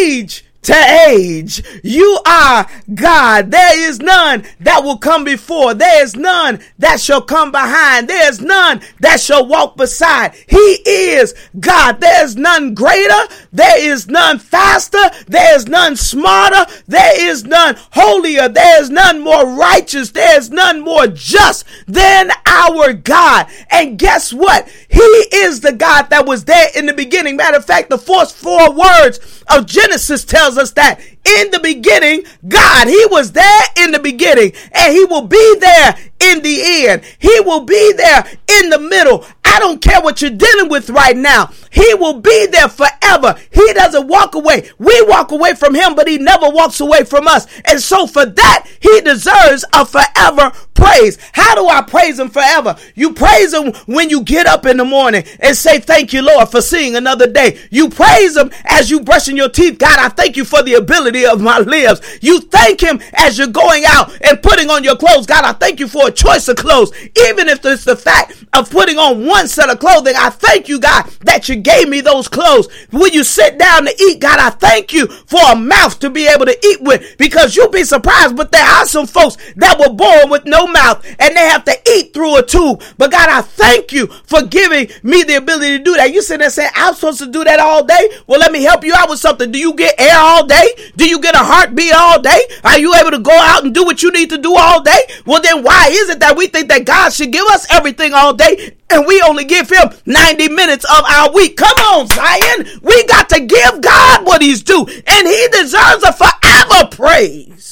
age 0.00 0.44
to 0.62 0.74
age. 1.08 1.62
You 1.82 2.18
are 2.26 2.66
God. 2.94 3.50
There 3.50 3.88
is 3.88 3.98
none 3.98 4.44
that 4.60 4.82
will 4.84 4.98
come 4.98 5.24
before. 5.24 5.74
There 5.74 6.02
is 6.02 6.16
none 6.16 6.60
that 6.78 7.00
shall 7.00 7.22
come 7.22 7.50
behind. 7.50 8.08
There 8.08 8.28
is 8.28 8.40
none 8.40 8.80
that 9.00 9.20
shall 9.20 9.46
walk 9.46 9.76
beside. 9.76 10.34
He 10.48 10.56
is 10.56 11.34
God. 11.58 12.00
There 12.00 12.24
is 12.24 12.36
none 12.36 12.74
greater. 12.74 13.26
There 13.52 13.80
is 13.80 14.08
none 14.08 14.38
faster. 14.38 15.02
There 15.26 15.56
is 15.56 15.66
none 15.66 15.96
smarter. 15.96 16.70
There 16.86 17.30
is 17.30 17.44
none 17.44 17.76
holier. 17.92 18.48
There 18.48 18.80
is 18.80 18.90
none 18.90 19.20
more 19.20 19.46
righteous. 19.46 20.10
There 20.10 20.38
is 20.38 20.50
none 20.50 20.80
more 20.80 21.06
just 21.06 21.64
than 21.86 22.30
our 22.46 22.92
God. 22.92 23.46
And 23.70 23.98
guess 23.98 24.32
what? 24.32 24.68
He 24.88 25.00
is 25.00 25.60
the 25.60 25.72
God 25.72 26.10
that 26.10 26.26
was 26.26 26.44
there 26.44 26.68
in 26.76 26.86
the 26.86 26.92
beginning. 26.92 27.36
Matter 27.36 27.56
of 27.56 27.64
fact, 27.64 27.90
the 27.90 27.98
first 27.98 28.36
four 28.36 28.72
words 28.72 29.44
of 29.48 29.66
Genesis 29.66 30.24
tells 30.24 30.56
us 30.58 30.72
that 30.72 31.00
in 31.00 31.50
the 31.50 31.60
beginning, 31.60 32.24
God, 32.48 32.88
He 32.88 33.06
was 33.10 33.32
there 33.32 33.62
in 33.78 33.92
the 33.92 33.98
beginning 33.98 34.52
and 34.72 34.92
He 34.92 35.04
will 35.04 35.26
be 35.26 35.56
there 35.60 35.96
in 36.20 36.42
the 36.42 36.88
end. 36.88 37.02
He 37.18 37.40
will 37.40 37.64
be 37.64 37.92
there 37.92 38.24
in 38.60 38.70
the 38.70 38.78
middle. 38.78 39.24
I 39.44 39.58
don't 39.58 39.82
care 39.82 40.00
what 40.00 40.22
you're 40.22 40.30
dealing 40.30 40.68
with 40.68 40.90
right 40.90 41.16
now. 41.16 41.50
He 41.70 41.94
will 41.94 42.20
be 42.20 42.46
there 42.46 42.68
forever. 42.68 43.36
He 43.50 43.72
doesn't 43.72 44.08
walk 44.08 44.34
away. 44.34 44.70
We 44.78 45.02
walk 45.06 45.30
away 45.30 45.54
from 45.54 45.74
him, 45.74 45.94
but 45.94 46.08
he 46.08 46.18
never 46.18 46.48
walks 46.48 46.80
away 46.80 47.04
from 47.04 47.26
us. 47.26 47.46
And 47.64 47.80
so 47.80 48.06
for 48.06 48.24
that, 48.24 48.66
he 48.80 49.00
deserves 49.00 49.64
a 49.72 49.84
forever 49.84 50.50
praise. 50.74 51.18
How 51.32 51.54
do 51.54 51.66
I 51.68 51.82
praise 51.82 52.18
him 52.18 52.30
forever? 52.30 52.76
You 52.94 53.12
praise 53.12 53.52
him 53.54 53.72
when 53.86 54.10
you 54.10 54.22
get 54.22 54.46
up 54.46 54.66
in 54.66 54.76
the 54.76 54.84
morning 54.84 55.24
and 55.40 55.56
say, 55.56 55.78
thank 55.78 56.12
you, 56.12 56.22
Lord, 56.22 56.48
for 56.48 56.60
seeing 56.60 56.96
another 56.96 57.30
day. 57.30 57.58
You 57.70 57.88
praise 57.88 58.36
him 58.36 58.50
as 58.64 58.90
you 58.90 59.00
brushing 59.00 59.36
your 59.36 59.48
teeth. 59.48 59.78
God, 59.78 59.98
I 59.98 60.08
thank 60.08 60.36
you 60.36 60.44
for 60.44 60.62
the 60.62 60.74
ability 60.74 61.26
of 61.26 61.40
my 61.40 61.58
limbs. 61.58 62.00
You 62.20 62.40
thank 62.40 62.80
him 62.80 63.00
as 63.14 63.38
you're 63.38 63.46
going 63.48 63.84
out 63.86 64.16
and 64.22 64.42
putting 64.42 64.70
on 64.70 64.84
your 64.84 64.96
clothes. 64.96 65.26
God, 65.26 65.44
I 65.44 65.52
thank 65.52 65.80
you 65.80 65.88
for 65.88 66.08
a 66.08 66.12
choice 66.12 66.48
of 66.48 66.56
clothes. 66.56 66.92
Even 67.28 67.48
if 67.48 67.64
it's 67.64 67.84
the 67.84 67.96
fact 67.96 68.44
of 68.52 68.70
putting 68.70 68.98
on 68.98 69.26
one 69.26 69.48
set 69.48 69.70
of 69.70 69.78
clothing, 69.78 70.14
I 70.16 70.30
thank 70.30 70.68
you, 70.68 70.80
God, 70.80 71.04
that 71.22 71.48
you 71.48 71.56
gave 71.56 71.88
me 71.88 72.00
those 72.00 72.28
clothes. 72.28 72.68
When 72.90 73.12
you 73.12 73.24
sit 73.24 73.58
down 73.58 73.84
to 73.84 74.02
eat, 74.02 74.20
God, 74.20 74.38
I 74.38 74.50
thank 74.50 74.92
you 74.92 75.06
for 75.06 75.40
a 75.52 75.56
mouth 75.56 75.98
to 76.00 76.10
be 76.10 76.26
able 76.26 76.46
to 76.46 76.58
eat 76.66 76.80
with 76.82 77.16
because 77.18 77.56
you'll 77.56 77.68
be 77.70 77.84
surprised, 77.84 78.36
but 78.36 78.52
there 78.52 78.64
are 78.64 78.86
some 78.86 79.06
folks 79.06 79.36
that 79.56 79.78
were 79.78 79.92
born 79.92 80.30
with 80.30 80.44
no 80.44 80.61
mouth 80.66 81.04
and 81.18 81.36
they 81.36 81.48
have 81.48 81.64
to 81.64 81.76
eat 81.90 82.12
through 82.14 82.36
a 82.36 82.42
tube. 82.42 82.82
But 82.98 83.10
God, 83.10 83.28
I 83.28 83.42
thank 83.42 83.92
you 83.92 84.06
for 84.06 84.42
giving 84.42 84.88
me 85.02 85.22
the 85.22 85.36
ability 85.36 85.78
to 85.78 85.84
do 85.84 85.94
that. 85.96 86.12
You 86.12 86.22
sit 86.22 86.40
there 86.40 86.50
saying, 86.50 86.70
I'm 86.74 86.94
supposed 86.94 87.18
to 87.18 87.26
do 87.26 87.44
that 87.44 87.60
all 87.60 87.84
day. 87.84 88.10
Well, 88.26 88.40
let 88.40 88.52
me 88.52 88.62
help 88.62 88.84
you 88.84 88.94
out 88.94 89.08
with 89.08 89.18
something. 89.18 89.50
Do 89.50 89.58
you 89.58 89.74
get 89.74 90.00
air 90.00 90.16
all 90.18 90.46
day? 90.46 90.68
Do 90.96 91.08
you 91.08 91.20
get 91.20 91.34
a 91.34 91.38
heartbeat 91.38 91.92
all 91.92 92.20
day? 92.20 92.40
Are 92.64 92.78
you 92.78 92.94
able 92.94 93.10
to 93.10 93.18
go 93.18 93.32
out 93.32 93.64
and 93.64 93.74
do 93.74 93.84
what 93.84 94.02
you 94.02 94.10
need 94.10 94.30
to 94.30 94.38
do 94.38 94.54
all 94.56 94.82
day? 94.82 95.00
Well, 95.26 95.42
then 95.42 95.62
why 95.62 95.88
is 95.90 96.10
it 96.10 96.20
that 96.20 96.36
we 96.36 96.46
think 96.46 96.68
that 96.68 96.84
God 96.84 97.12
should 97.12 97.32
give 97.32 97.46
us 97.46 97.66
everything 97.70 98.12
all 98.14 98.32
day 98.32 98.76
and 98.92 99.06
we 99.06 99.22
only 99.22 99.44
give 99.44 99.70
him 99.70 99.88
90 100.06 100.48
minutes 100.50 100.84
of 100.84 101.04
our 101.08 101.32
week. 101.32 101.56
Come 101.56 101.76
on, 101.78 102.06
Zion. 102.08 102.80
We 102.82 103.04
got 103.06 103.28
to 103.30 103.40
give 103.40 103.80
God 103.80 104.26
what 104.26 104.42
he's 104.42 104.62
due, 104.62 104.86
and 104.86 105.28
he 105.28 105.48
deserves 105.50 106.04
a 106.04 106.12
forever 106.12 106.88
praise. 106.90 107.71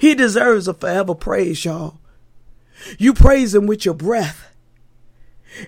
He 0.00 0.14
deserves 0.14 0.66
a 0.66 0.72
forever 0.72 1.14
praise, 1.14 1.62
y'all. 1.62 1.98
You 2.98 3.12
praise 3.12 3.54
him 3.54 3.66
with 3.66 3.84
your 3.84 3.94
breath. 3.94 4.46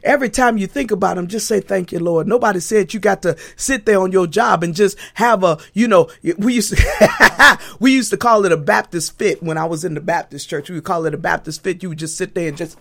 Every 0.03 0.31
time 0.31 0.57
you 0.57 0.67
think 0.67 0.91
about 0.91 1.19
him, 1.19 1.27
just 1.27 1.47
say 1.47 1.61
thank 1.61 1.93
you, 1.93 1.99
Lord. 1.99 2.27
Nobody 2.27 2.61
said 2.61 2.95
you 2.95 3.01
got 3.01 3.21
to 3.23 3.37
sit 3.57 3.85
there 3.85 4.01
on 4.01 4.11
your 4.11 4.27
job 4.27 4.63
and 4.63 4.75
just 4.75 4.97
have 5.15 5.45
a, 5.45 5.59
you 5.75 5.87
know, 5.87 6.09
we 6.39 6.55
used 6.55 6.75
to, 6.75 7.59
we 7.81 7.93
used 7.93 8.11
to 8.11 8.17
call 8.17 8.47
it 8.47 8.53
a 8.53 8.57
Baptist 8.57 9.19
fit 9.19 9.43
when 9.43 9.59
I 9.59 9.67
was 9.67 9.85
in 9.85 9.93
the 9.93 10.01
Baptist 10.01 10.49
church. 10.49 10.71
We 10.71 10.77
would 10.77 10.85
call 10.85 11.05
it 11.05 11.13
a 11.13 11.19
Baptist 11.19 11.63
fit. 11.63 11.83
You 11.83 11.91
would 11.91 11.99
just 11.99 12.17
sit 12.17 12.35
there 12.35 12.49
and 12.49 12.57
just 12.57 12.79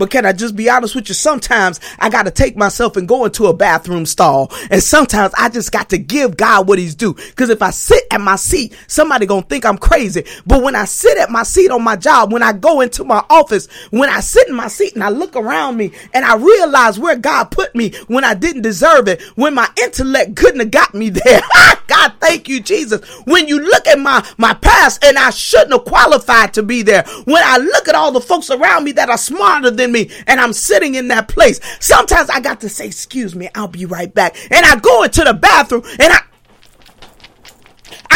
but 0.00 0.08
can 0.08 0.24
I 0.24 0.32
just 0.32 0.56
be 0.56 0.70
honest 0.70 0.94
with 0.94 1.10
you? 1.10 1.14
Sometimes 1.14 1.78
I 1.98 2.08
got 2.08 2.22
to 2.22 2.30
take 2.30 2.56
myself 2.56 2.96
and 2.96 3.06
go 3.06 3.26
into 3.26 3.48
a 3.48 3.52
bathroom 3.52 4.06
stall. 4.06 4.50
And 4.70 4.82
sometimes 4.82 5.34
I 5.36 5.50
just 5.50 5.72
got 5.72 5.90
to 5.90 5.98
give 5.98 6.38
God 6.38 6.66
what 6.66 6.78
he's 6.78 6.94
due. 6.94 7.12
Cause 7.36 7.50
if 7.50 7.60
I 7.60 7.68
sit 7.68 8.04
at 8.10 8.22
my 8.22 8.36
seat, 8.36 8.74
somebody 8.86 9.26
gonna 9.26 9.42
think 9.42 9.66
I'm 9.66 9.76
crazy. 9.76 10.24
But 10.46 10.62
when 10.62 10.74
I 10.74 10.86
sit 10.86 11.18
at 11.18 11.28
my 11.30 11.42
seat 11.42 11.70
on 11.70 11.82
my 11.84 11.96
job, 11.96 12.32
when 12.32 12.42
I 12.42 12.54
go 12.54 12.80
into 12.80 13.04
my 13.04 13.22
office, 13.28 13.68
when 13.90 14.08
I 14.08 14.20
sit 14.20 14.48
in 14.48 14.54
my 14.54 14.68
seat 14.68 14.94
and 14.94 15.04
I 15.04 15.10
look 15.10 15.36
around 15.36 15.76
me 15.76 15.92
and 16.14 16.24
I 16.24 16.36
realize 16.36 16.98
where 16.98 17.16
God 17.16 17.50
put 17.50 17.74
me 17.74 17.92
when 18.06 18.24
I 18.24 18.32
didn't 18.32 18.62
deserve 18.62 19.06
it, 19.06 19.20
when 19.36 19.52
my 19.52 19.68
intellect 19.82 20.34
couldn't 20.34 20.60
have 20.60 20.70
got 20.70 20.94
me 20.94 21.10
there. 21.10 21.42
Ah, 21.62 21.82
God, 21.88 22.12
thank 22.20 22.48
you, 22.48 22.60
Jesus. 22.60 23.04
When 23.24 23.48
you 23.48 23.60
look 23.60 23.86
at 23.86 23.98
my, 23.98 24.26
my 24.38 24.54
past 24.54 25.04
and 25.04 25.18
I 25.18 25.30
shouldn't 25.30 25.72
have 25.72 25.84
qualified 25.84 26.54
to 26.54 26.62
be 26.62 26.82
there. 26.82 27.04
When 27.24 27.42
I 27.44 27.58
look 27.58 27.88
at 27.88 27.94
all 27.94 28.12
the 28.12 28.20
folks 28.20 28.50
around 28.50 28.84
me 28.84 28.92
that 28.92 29.10
are 29.10 29.18
smarter 29.18 29.70
than 29.70 29.89
me 29.92 30.10
and 30.26 30.40
I'm 30.40 30.52
sitting 30.52 30.94
in 30.94 31.08
that 31.08 31.28
place. 31.28 31.60
Sometimes 31.80 32.30
I 32.30 32.40
got 32.40 32.60
to 32.62 32.68
say, 32.68 32.86
excuse 32.86 33.34
me, 33.34 33.48
I'll 33.54 33.68
be 33.68 33.86
right 33.86 34.12
back. 34.12 34.36
And 34.50 34.64
I 34.64 34.78
go 34.78 35.02
into 35.02 35.24
the 35.24 35.34
bathroom 35.34 35.82
and 35.98 36.12
I, 36.12 36.20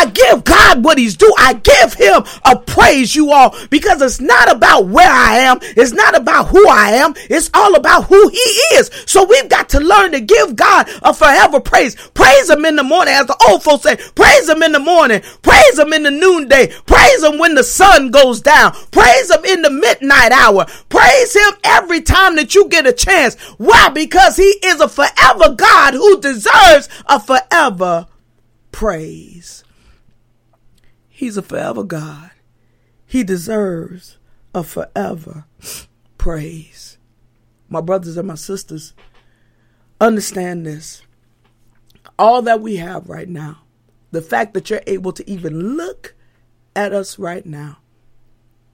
I 0.05 0.11
give 0.11 0.45
God 0.45 0.85
what 0.85 0.99
he's 0.99 1.17
due. 1.17 1.33
I 1.39 1.55
give 1.55 1.95
him 1.95 2.25
a 2.45 2.57
praise, 2.57 3.17
you 3.17 3.33
all, 3.33 3.57
because 3.71 4.03
it's 4.03 4.21
not 4.21 4.53
about 4.53 4.87
where 4.87 5.11
I 5.11 5.39
am. 5.39 5.59
It's 5.63 5.93
not 5.93 6.15
about 6.15 6.49
who 6.49 6.69
I 6.69 6.91
am. 6.91 7.15
It's 7.31 7.51
all 7.55 7.75
about 7.75 8.05
who 8.05 8.29
he 8.29 8.77
is. 8.77 8.91
So 9.07 9.25
we've 9.25 9.49
got 9.49 9.71
to 9.71 9.81
learn 9.81 10.13
to 10.13 10.21
give 10.21 10.57
God 10.57 10.91
a 11.03 11.15
forever 11.15 11.59
praise. 11.59 11.95
Praise 12.13 12.51
him 12.51 12.67
in 12.67 12.77
the 12.77 12.83
morning, 12.83 13.15
as 13.15 13.27
the 13.27 13.47
old 13.49 13.63
folks 13.63 13.85
say, 13.85 13.97
praise 14.15 14.47
him 14.47 14.63
in 14.63 14.73
the 14.73 14.79
morning, 14.79 15.23
praise 15.41 15.79
him 15.79 15.95
in 15.95 16.03
the 16.03 16.11
noonday, 16.11 16.67
praise 16.85 17.23
him 17.23 17.39
when 17.39 17.55
the 17.55 17.65
sun 17.65 18.11
goes 18.11 18.43
down, 18.43 18.73
praise 18.91 19.31
him 19.31 19.43
in 19.47 19.63
the 19.63 19.71
midnight 19.71 20.33
hour, 20.33 20.67
praise 20.91 21.35
him 21.35 21.55
every 21.65 22.03
time 22.03 22.37
that 22.37 22.55
you 22.55 22.69
get 22.69 22.87
a 22.87 22.93
chance. 22.93 23.37
Why? 23.57 23.89
Because 23.89 24.37
he 24.37 24.43
is 24.65 24.83
a 24.83 24.89
forever 24.89 25.55
God 25.55 25.95
who 25.95 26.21
deserves 26.21 26.91
a 27.07 27.19
forever 27.19 28.07
praise. 28.71 29.64
He's 31.17 31.37
a 31.37 31.43
forever 31.43 31.85
God. 31.85 32.33
He 33.07 33.23
deserves 33.23 34.19
a 34.53 34.65
forever 34.65 35.45
praise. 36.19 36.99
My 37.69 37.81
brothers 37.81 38.17
and 38.17 38.27
my 38.27 38.35
sisters, 38.35 38.95
understand 40.01 40.67
this. 40.67 41.03
All 42.19 42.43
that 42.43 42.61
we 42.61 42.77
have 42.77 43.09
right 43.09 43.29
now, 43.29 43.59
the 44.11 44.23
fact 44.23 44.55
that 44.55 44.69
you're 44.69 44.83
able 44.89 45.13
to 45.13 45.31
even 45.31 45.77
look 45.77 46.17
at 46.75 46.93
us 46.93 47.17
right 47.17 47.47
now, 47.47 47.79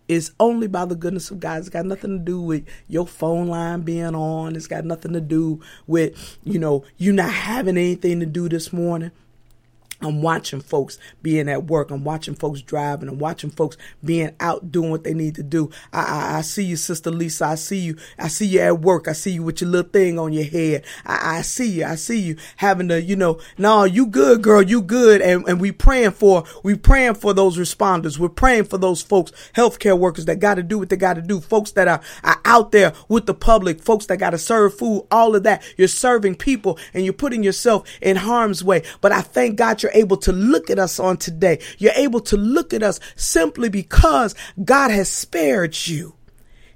is 0.09 0.33
only 0.41 0.67
by 0.67 0.87
the 0.87 0.97
goodness 0.97 1.31
of 1.31 1.41
God. 1.41 1.59
It's 1.59 1.69
got 1.69 1.85
nothing 1.85 2.19
to 2.19 2.25
do 2.25 2.41
with 2.41 2.65
your 2.89 3.07
phone 3.07 3.49
line 3.49 3.83
being 3.83 4.15
on. 4.15 4.57
It's 4.57 4.67
got 4.67 4.87
nothing 4.87 5.13
to 5.13 5.21
do 5.21 5.61
with, 5.87 6.39
you 6.43 6.59
know, 6.59 6.85
you 6.97 7.13
not 7.13 7.33
having 7.33 7.77
anything 7.77 8.19
to 8.21 8.27
do 8.27 8.49
this 8.49 8.73
morning. 8.73 9.13
I'm 10.03 10.23
watching 10.23 10.61
folks 10.61 10.99
being 11.23 11.49
at 11.49 11.65
work. 11.65 11.91
I'm 11.91 12.05
watching 12.05 12.35
folks 12.35 12.63
driving. 12.63 13.09
I'm 13.09 13.19
watching 13.19 13.51
folks 13.51 13.77
being 14.03 14.35
out 14.41 14.73
doing 14.73 14.91
what 14.91 15.05
they 15.05 15.13
need 15.13 15.35
to 15.35 15.43
do. 15.43 15.71
I, 15.93 16.01
I, 16.01 16.39
I, 16.39 16.41
see 16.41 16.65
you, 16.65 16.77
Sister 16.77 17.11
Lisa. 17.11 17.47
I 17.47 17.55
see 17.57 17.79
you. 17.79 17.97
I 18.19 18.29
see 18.29 18.47
you 18.47 18.61
at 18.61 18.81
work. 18.81 19.09
I 19.09 19.13
see 19.13 19.33
you 19.33 19.43
with 19.43 19.61
your 19.61 19.71
little 19.71 19.91
thing 19.91 20.19
on 20.19 20.33
your 20.33 20.45
head. 20.45 20.85
I, 21.05 21.39
I 21.39 21.43
see 21.43 21.69
you. 21.69 21.85
I 21.85 21.97
see 21.97 22.19
you 22.19 22.37
having 22.57 22.89
to, 22.89 23.01
you 23.01 23.15
know, 23.15 23.41
no, 23.59 23.85
you 23.85 24.07
good, 24.07 24.43
girl. 24.43 24.63
You 24.63 24.81
good. 24.81 25.21
And, 25.21 25.47
and 25.47 25.61
we 25.61 25.71
praying 25.73 26.13
for, 26.13 26.45
we 26.63 26.77
praying 26.77 27.15
for 27.15 27.35
those 27.35 27.59
responders. 27.59 28.19
We're 28.19 28.31
praying 28.31 28.65
for 28.65 28.79
those 28.79 29.03
folks, 29.03 29.33
healthcare 29.55 29.99
workers 29.99 30.25
that 30.27 30.41
got 30.41 30.55
to 30.55 30.63
do 30.63 30.79
what 30.79 30.89
they 30.89 30.97
got 30.97 31.15
to 31.15 31.23
do. 31.23 31.41
Folks 31.41 31.73
that 31.73 31.89
are, 31.89 32.01
are 32.25 32.41
out 32.47 32.73
there 32.73 32.95
with 33.09 33.27
the 33.27 33.35
public, 33.35 33.83
folks 33.83 34.07
that 34.07 34.17
got 34.17 34.31
to 34.31 34.39
serve 34.39 34.77
food, 34.77 35.07
all 35.11 35.37
of 35.37 35.43
that. 35.43 35.63
You're 35.77 35.89
serving 35.89 36.37
people 36.37 36.79
and 36.95 37.05
you're 37.05 37.13
putting 37.13 37.43
yourself 37.43 37.87
in 38.01 38.17
harm's 38.17 38.65
way. 38.65 38.83
But 39.01 39.13
I 39.13 39.21
thank 39.21 39.57
God 39.57 39.83
you're 39.83 39.90
you're 39.91 40.03
able 40.03 40.17
to 40.19 40.33
look 40.33 40.71
at 40.71 40.79
us 40.79 41.01
on 41.01 41.17
today. 41.17 41.59
You're 41.79 41.93
able 41.97 42.21
to 42.21 42.37
look 42.37 42.73
at 42.73 42.83
us 42.83 43.01
simply 43.17 43.69
because 43.69 44.35
God 44.63 44.91
has 44.91 45.09
spared 45.09 45.87
you. 45.87 46.15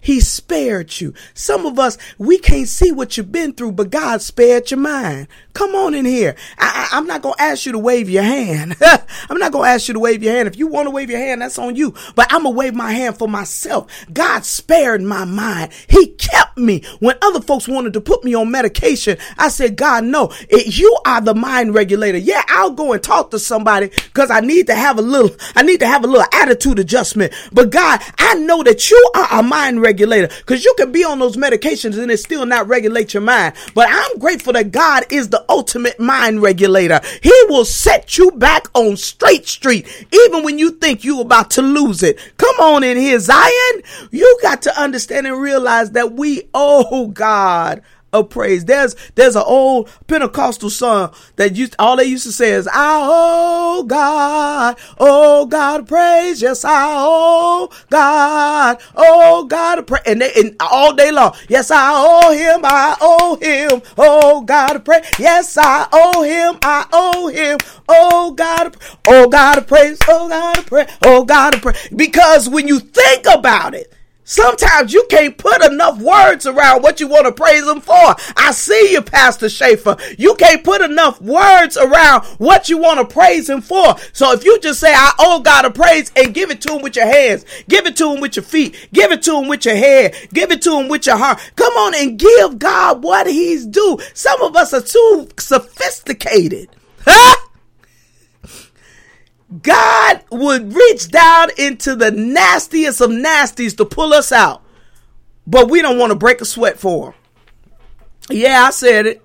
He 0.00 0.20
spared 0.20 1.00
you. 1.00 1.14
Some 1.32 1.64
of 1.64 1.78
us, 1.78 1.96
we 2.18 2.36
can't 2.36 2.68
see 2.68 2.92
what 2.92 3.16
you've 3.16 3.32
been 3.32 3.54
through, 3.54 3.72
but 3.72 3.88
God 3.88 4.20
spared 4.20 4.70
your 4.70 4.78
mind. 4.80 5.28
Come 5.54 5.74
on 5.74 5.94
in 5.94 6.04
here. 6.04 6.36
I, 6.58 6.90
am 6.92 7.06
not 7.06 7.22
going 7.22 7.36
to 7.36 7.42
ask 7.42 7.64
you 7.64 7.72
to 7.72 7.78
wave 7.78 8.10
your 8.10 8.22
hand. 8.22 8.76
I'm 8.82 9.38
not 9.38 9.50
going 9.50 9.64
to 9.64 9.70
ask 9.70 9.88
you 9.88 9.94
to 9.94 10.00
wave 10.00 10.22
your 10.22 10.34
hand. 10.34 10.46
If 10.46 10.58
you 10.58 10.66
want 10.66 10.86
to 10.86 10.90
wave 10.90 11.08
your 11.08 11.20
hand, 11.20 11.40
that's 11.40 11.58
on 11.58 11.74
you. 11.74 11.94
But 12.14 12.30
I'm 12.30 12.42
going 12.42 12.54
to 12.54 12.58
wave 12.58 12.74
my 12.74 12.92
hand 12.92 13.16
for 13.16 13.28
myself. 13.28 13.90
God 14.12 14.44
spared 14.44 15.00
my 15.00 15.24
mind. 15.24 15.72
He 15.88 16.08
kept 16.08 16.43
me. 16.56 16.82
When 17.00 17.16
other 17.22 17.40
folks 17.40 17.68
wanted 17.68 17.92
to 17.94 18.00
put 18.00 18.24
me 18.24 18.34
on 18.34 18.50
medication, 18.50 19.18
I 19.38 19.48
said, 19.48 19.76
God, 19.76 20.04
no, 20.04 20.32
it, 20.48 20.76
you 20.78 20.96
are 21.06 21.20
the 21.20 21.34
mind 21.34 21.74
regulator. 21.74 22.18
Yeah, 22.18 22.42
I'll 22.48 22.70
go 22.70 22.92
and 22.92 23.02
talk 23.02 23.30
to 23.30 23.38
somebody 23.38 23.88
because 23.88 24.30
I 24.30 24.40
need 24.40 24.66
to 24.68 24.74
have 24.74 24.98
a 24.98 25.02
little, 25.02 25.36
I 25.54 25.62
need 25.62 25.80
to 25.80 25.86
have 25.86 26.04
a 26.04 26.06
little 26.06 26.26
attitude 26.32 26.78
adjustment. 26.78 27.32
But 27.52 27.70
God, 27.70 28.00
I 28.18 28.34
know 28.34 28.62
that 28.62 28.90
you 28.90 29.10
are 29.14 29.40
a 29.40 29.42
mind 29.42 29.80
regulator 29.82 30.28
because 30.38 30.64
you 30.64 30.74
can 30.78 30.92
be 30.92 31.04
on 31.04 31.18
those 31.18 31.36
medications 31.36 31.98
and 31.98 32.10
it 32.10 32.18
still 32.18 32.46
not 32.46 32.68
regulate 32.68 33.14
your 33.14 33.22
mind. 33.22 33.54
But 33.74 33.88
I'm 33.90 34.18
grateful 34.18 34.52
that 34.54 34.72
God 34.72 35.04
is 35.10 35.28
the 35.28 35.44
ultimate 35.48 35.98
mind 35.98 36.42
regulator. 36.42 37.00
He 37.22 37.34
will 37.48 37.64
set 37.64 38.16
you 38.18 38.30
back 38.32 38.66
on 38.74 38.96
straight 38.96 39.46
street, 39.46 39.86
even 40.12 40.44
when 40.44 40.58
you 40.58 40.72
think 40.72 41.04
you're 41.04 41.22
about 41.22 41.50
to 41.52 41.62
lose 41.62 42.02
it. 42.02 42.18
Come 42.36 42.56
on 42.60 42.84
in 42.84 42.96
here, 42.96 43.18
Zion. 43.18 43.82
You 44.10 44.38
got 44.42 44.62
to 44.62 44.80
understand 44.80 45.26
and 45.26 45.40
realize 45.40 45.92
that 45.92 46.12
we 46.12 46.43
owe 46.52 47.08
God 47.08 47.82
of 48.14 48.30
praise. 48.30 48.64
There's 48.64 48.94
there's 49.16 49.36
an 49.36 49.42
old 49.44 49.90
Pentecostal 50.06 50.70
song 50.70 51.12
that 51.36 51.56
used 51.56 51.74
all 51.78 51.96
they 51.96 52.04
used 52.04 52.24
to 52.24 52.32
say 52.32 52.52
is 52.52 52.68
I 52.72 53.00
owe 53.02 53.82
God, 53.82 54.78
oh 54.98 55.46
God 55.46 55.86
praise, 55.88 56.40
yes 56.40 56.64
I 56.64 56.94
owe 56.96 57.68
God, 57.90 58.80
oh 58.94 59.44
God 59.44 59.86
praise, 59.86 60.02
and, 60.06 60.22
they, 60.22 60.32
and 60.34 60.56
all 60.60 60.94
day 60.94 61.10
long, 61.10 61.34
yes 61.48 61.70
I 61.70 61.90
owe 61.92 62.32
Him, 62.32 62.60
I 62.62 62.96
owe 63.00 63.36
Him, 63.36 63.82
oh 63.98 64.42
God 64.42 64.76
of 64.76 64.84
praise, 64.84 65.04
yes 65.18 65.58
I 65.60 65.88
owe 65.92 66.22
Him, 66.22 66.58
I 66.62 66.86
owe 66.92 67.28
Him, 67.28 67.58
oh 67.88 68.30
God, 68.32 68.76
oh 69.08 69.28
God 69.28 69.58
of 69.58 69.66
praise, 69.66 69.98
oh 70.08 70.28
God 70.28 70.66
praise, 70.66 70.88
oh 71.02 71.24
God 71.24 71.60
praise, 71.60 71.88
because 71.94 72.48
when 72.48 72.68
you 72.68 72.78
think 72.78 73.26
about 73.26 73.74
it. 73.74 73.92
Sometimes 74.24 74.94
you 74.94 75.06
can't 75.10 75.36
put 75.36 75.62
enough 75.62 75.98
words 76.00 76.46
around 76.46 76.82
what 76.82 76.98
you 76.98 77.06
want 77.06 77.26
to 77.26 77.32
praise 77.32 77.66
him 77.68 77.80
for. 77.80 78.16
I 78.36 78.52
see 78.52 78.92
you, 78.92 79.02
Pastor 79.02 79.50
Schaefer. 79.50 79.96
You 80.16 80.34
can't 80.36 80.64
put 80.64 80.80
enough 80.80 81.20
words 81.20 81.76
around 81.76 82.24
what 82.38 82.70
you 82.70 82.78
want 82.78 83.00
to 83.00 83.14
praise 83.14 83.50
him 83.50 83.60
for. 83.60 83.96
So 84.14 84.32
if 84.32 84.42
you 84.44 84.58
just 84.60 84.80
say, 84.80 84.94
I 84.94 85.12
owe 85.18 85.40
God 85.40 85.66
a 85.66 85.70
praise 85.70 86.10
and 86.16 86.32
give 86.32 86.50
it 86.50 86.62
to 86.62 86.74
him 86.74 86.82
with 86.82 86.96
your 86.96 87.06
hands, 87.06 87.44
give 87.68 87.86
it 87.86 87.96
to 87.96 88.14
him 88.14 88.20
with 88.22 88.36
your 88.36 88.44
feet, 88.44 88.88
give 88.94 89.12
it 89.12 89.22
to 89.24 89.38
him 89.38 89.46
with 89.46 89.66
your 89.66 89.76
head, 89.76 90.14
give 90.32 90.50
it 90.50 90.62
to 90.62 90.80
him 90.80 90.88
with 90.88 91.06
your 91.06 91.18
heart. 91.18 91.38
Come 91.56 91.74
on 91.74 91.94
and 91.94 92.18
give 92.18 92.58
God 92.58 93.02
what 93.02 93.26
he's 93.26 93.66
due. 93.66 93.98
Some 94.14 94.40
of 94.40 94.56
us 94.56 94.72
are 94.72 94.80
too 94.80 95.28
sophisticated. 95.38 96.70
Huh? 97.06 97.43
God 99.62 100.24
would 100.30 100.72
reach 100.72 101.10
down 101.10 101.48
into 101.58 101.94
the 101.94 102.10
nastiest 102.10 103.00
of 103.00 103.10
nasties 103.10 103.76
to 103.76 103.84
pull 103.84 104.12
us 104.12 104.32
out. 104.32 104.62
But 105.46 105.70
we 105.70 105.82
don't 105.82 105.98
want 105.98 106.10
to 106.10 106.18
break 106.18 106.40
a 106.40 106.44
sweat 106.44 106.78
for 106.78 107.08
him. 107.08 107.14
Yeah, 108.30 108.64
I 108.64 108.70
said 108.70 109.06
it. 109.06 109.22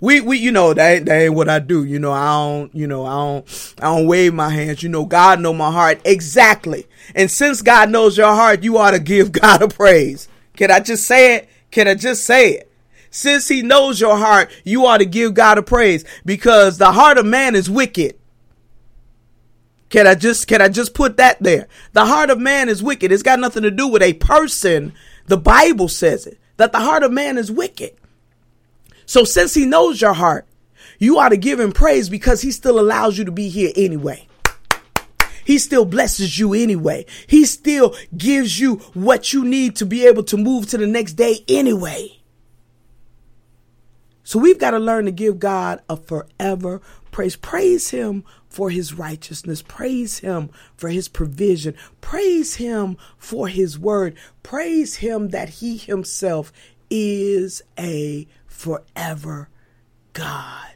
We, 0.00 0.20
we, 0.20 0.38
you 0.38 0.50
know, 0.50 0.74
that 0.74 0.90
ain't, 0.90 1.06
that 1.06 1.20
ain't 1.22 1.34
what 1.34 1.48
I 1.48 1.60
do. 1.60 1.84
You 1.84 1.98
know, 1.98 2.12
I 2.12 2.32
don't, 2.32 2.74
you 2.74 2.86
know, 2.86 3.06
I 3.06 3.12
don't, 3.12 3.74
I 3.80 3.84
don't 3.84 4.06
wave 4.06 4.34
my 4.34 4.50
hands. 4.50 4.82
You 4.82 4.88
know, 4.88 5.04
God 5.04 5.40
know 5.40 5.52
my 5.52 5.70
heart 5.70 6.00
exactly. 6.04 6.86
And 7.14 7.30
since 7.30 7.62
God 7.62 7.90
knows 7.90 8.16
your 8.16 8.34
heart, 8.34 8.62
you 8.62 8.76
ought 8.78 8.90
to 8.90 8.98
give 8.98 9.32
God 9.32 9.62
a 9.62 9.68
praise. 9.68 10.28
Can 10.56 10.70
I 10.70 10.80
just 10.80 11.06
say 11.06 11.36
it? 11.36 11.48
Can 11.70 11.88
I 11.88 11.94
just 11.94 12.24
say 12.24 12.52
it? 12.52 12.70
Since 13.10 13.48
he 13.48 13.62
knows 13.62 14.00
your 14.00 14.16
heart, 14.16 14.50
you 14.64 14.86
ought 14.86 14.98
to 14.98 15.06
give 15.06 15.34
God 15.34 15.58
a 15.58 15.62
praise 15.62 16.04
because 16.24 16.78
the 16.78 16.92
heart 16.92 17.16
of 17.16 17.24
man 17.24 17.54
is 17.54 17.70
wicked. 17.70 18.18
Can 19.94 20.08
I 20.08 20.16
just 20.16 20.48
can 20.48 20.60
I 20.60 20.68
just 20.68 20.92
put 20.92 21.18
that 21.18 21.40
there? 21.40 21.68
The 21.92 22.04
heart 22.04 22.28
of 22.28 22.40
man 22.40 22.68
is 22.68 22.82
wicked. 22.82 23.12
It's 23.12 23.22
got 23.22 23.38
nothing 23.38 23.62
to 23.62 23.70
do 23.70 23.86
with 23.86 24.02
a 24.02 24.14
person. 24.14 24.92
The 25.26 25.36
Bible 25.36 25.86
says 25.86 26.26
it 26.26 26.36
that 26.56 26.72
the 26.72 26.80
heart 26.80 27.04
of 27.04 27.12
man 27.12 27.38
is 27.38 27.48
wicked. 27.48 27.94
So 29.06 29.22
since 29.22 29.54
he 29.54 29.66
knows 29.66 30.00
your 30.00 30.14
heart, 30.14 30.48
you 30.98 31.20
ought 31.20 31.28
to 31.28 31.36
give 31.36 31.60
him 31.60 31.70
praise 31.70 32.08
because 32.08 32.42
he 32.42 32.50
still 32.50 32.80
allows 32.80 33.16
you 33.16 33.24
to 33.24 33.30
be 33.30 33.48
here 33.48 33.70
anyway. 33.76 34.26
He 35.44 35.58
still 35.58 35.84
blesses 35.84 36.40
you 36.40 36.54
anyway. 36.54 37.06
He 37.28 37.44
still 37.44 37.94
gives 38.16 38.58
you 38.58 38.78
what 38.94 39.32
you 39.32 39.44
need 39.44 39.76
to 39.76 39.86
be 39.86 40.08
able 40.08 40.24
to 40.24 40.36
move 40.36 40.66
to 40.70 40.76
the 40.76 40.88
next 40.88 41.12
day 41.12 41.44
anyway. 41.46 42.20
So 44.24 44.40
we've 44.40 44.58
got 44.58 44.72
to 44.72 44.80
learn 44.80 45.04
to 45.04 45.12
give 45.12 45.38
God 45.38 45.82
a 45.88 45.96
forever 45.96 46.82
praise. 47.12 47.36
Praise 47.36 47.90
him 47.90 48.24
for 48.54 48.70
his 48.70 48.94
righteousness. 48.94 49.62
Praise 49.62 50.20
him 50.20 50.48
for 50.76 50.88
his 50.88 51.08
provision. 51.08 51.74
Praise 52.00 52.54
him 52.54 52.96
for 53.18 53.48
his 53.48 53.76
word. 53.76 54.16
Praise 54.44 54.94
him 54.96 55.30
that 55.30 55.48
he 55.48 55.76
himself 55.76 56.52
is 56.88 57.62
a 57.76 58.28
forever 58.46 59.48
God. 60.12 60.68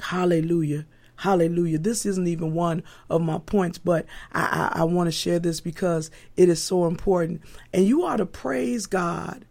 Hallelujah. 0.00 0.86
Hallelujah. 1.16 1.78
This 1.78 2.06
isn't 2.06 2.28
even 2.28 2.54
one 2.54 2.84
of 3.10 3.20
my 3.22 3.38
points, 3.38 3.78
but 3.78 4.06
I, 4.32 4.70
I, 4.72 4.82
I 4.82 4.84
want 4.84 5.08
to 5.08 5.12
share 5.12 5.40
this 5.40 5.60
because 5.60 6.12
it 6.36 6.48
is 6.48 6.62
so 6.62 6.86
important. 6.86 7.42
And 7.72 7.86
you 7.86 8.04
ought 8.06 8.18
to 8.18 8.26
praise 8.26 8.86
God 8.86 9.44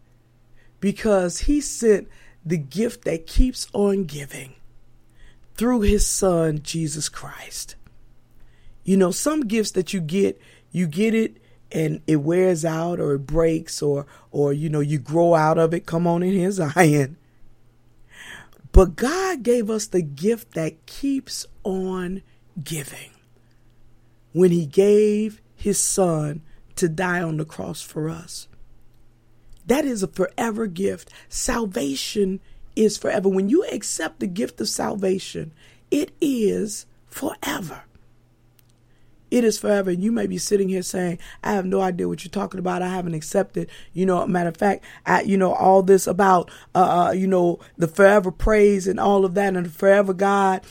because 0.80 1.40
he 1.40 1.60
sent 1.60 2.08
the 2.42 2.56
gift 2.56 3.04
that 3.04 3.26
keeps 3.26 3.68
on 3.74 4.04
giving 4.04 4.54
through 5.56 5.82
his 5.82 6.06
son, 6.06 6.60
Jesus 6.62 7.08
Christ. 7.08 7.76
You 8.84 8.96
know, 8.96 9.10
some 9.10 9.42
gifts 9.42 9.72
that 9.72 9.92
you 9.92 10.00
get, 10.00 10.40
you 10.72 10.86
get 10.86 11.14
it 11.14 11.36
and 11.72 12.00
it 12.06 12.16
wears 12.16 12.64
out 12.64 12.98
or 12.98 13.14
it 13.14 13.26
breaks 13.26 13.80
or 13.80 14.06
or 14.32 14.52
you 14.52 14.68
know 14.68 14.80
you 14.80 14.98
grow 14.98 15.36
out 15.36 15.56
of 15.56 15.72
it 15.72 15.86
come 15.86 16.04
on 16.04 16.20
in 16.20 16.34
his 16.34 16.54
zion 16.74 17.16
but 18.72 18.96
god 18.96 19.44
gave 19.44 19.70
us 19.70 19.86
the 19.86 20.02
gift 20.02 20.54
that 20.54 20.84
keeps 20.86 21.46
on 21.62 22.22
giving 22.64 23.10
when 24.32 24.50
he 24.50 24.66
gave 24.66 25.40
his 25.54 25.78
son 25.78 26.42
to 26.76 26.88
die 26.88 27.22
on 27.22 27.36
the 27.36 27.44
cross 27.44 27.82
for 27.82 28.08
us. 28.08 28.48
That 29.66 29.84
is 29.84 30.02
a 30.02 30.08
forever 30.08 30.66
gift. 30.66 31.10
Salvation 31.28 32.40
is 32.76 32.96
forever. 32.96 33.28
When 33.28 33.48
you 33.48 33.64
accept 33.66 34.20
the 34.20 34.26
gift 34.26 34.60
of 34.60 34.68
salvation, 34.68 35.52
it 35.90 36.12
is 36.20 36.86
forever. 37.06 37.82
It 39.30 39.44
is 39.44 39.58
forever. 39.58 39.90
And 39.90 40.02
you 40.02 40.10
may 40.10 40.26
be 40.26 40.38
sitting 40.38 40.68
here 40.68 40.82
saying, 40.82 41.18
I 41.44 41.52
have 41.52 41.64
no 41.64 41.80
idea 41.80 42.08
what 42.08 42.24
you're 42.24 42.30
talking 42.30 42.58
about. 42.58 42.82
I 42.82 42.88
haven't 42.88 43.14
accepted, 43.14 43.70
you 43.92 44.04
know, 44.04 44.26
matter 44.26 44.48
of 44.48 44.56
fact, 44.56 44.84
I, 45.06 45.22
you 45.22 45.36
know, 45.36 45.52
all 45.52 45.82
this 45.82 46.06
about, 46.06 46.50
uh, 46.74 47.06
uh, 47.08 47.12
you 47.12 47.26
know, 47.26 47.60
the 47.78 47.86
forever 47.86 48.32
praise 48.32 48.88
and 48.88 48.98
all 48.98 49.24
of 49.24 49.34
that 49.34 49.54
and 49.54 49.66
the 49.66 49.70
forever 49.70 50.12
God. 50.12 50.62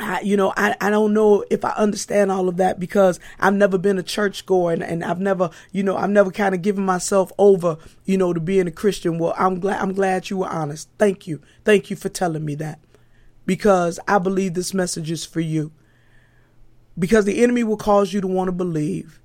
I, 0.00 0.20
you 0.20 0.36
know, 0.36 0.52
I, 0.56 0.76
I 0.80 0.90
don't 0.90 1.12
know 1.12 1.44
if 1.50 1.64
I 1.64 1.70
understand 1.70 2.30
all 2.30 2.48
of 2.48 2.56
that 2.58 2.78
because 2.78 3.18
I've 3.40 3.54
never 3.54 3.78
been 3.78 3.98
a 3.98 4.02
church 4.02 4.46
goer 4.46 4.72
and, 4.72 4.82
and 4.82 5.04
I've 5.04 5.20
never, 5.20 5.50
you 5.72 5.82
know, 5.82 5.96
I've 5.96 6.10
never 6.10 6.30
kind 6.30 6.54
of 6.54 6.62
given 6.62 6.84
myself 6.84 7.32
over, 7.38 7.78
you 8.04 8.16
know, 8.16 8.32
to 8.32 8.40
being 8.40 8.68
a 8.68 8.72
Christian. 8.72 9.18
Well, 9.18 9.34
I'm 9.36 9.58
glad, 9.58 9.80
I'm 9.80 9.92
glad 9.92 10.30
you 10.30 10.38
were 10.38 10.48
honest. 10.48 10.88
Thank 10.98 11.26
you. 11.26 11.40
Thank 11.64 11.90
you 11.90 11.96
for 11.96 12.08
telling 12.08 12.44
me 12.44 12.54
that 12.56 12.78
because 13.44 13.98
I 14.06 14.18
believe 14.18 14.54
this 14.54 14.74
message 14.74 15.10
is 15.10 15.24
for 15.24 15.40
you. 15.40 15.72
Because 16.98 17.24
the 17.24 17.42
enemy 17.42 17.64
will 17.64 17.76
cause 17.76 18.12
you 18.12 18.20
to 18.20 18.26
want 18.26 18.48
to 18.48 18.52
believe 18.52 19.20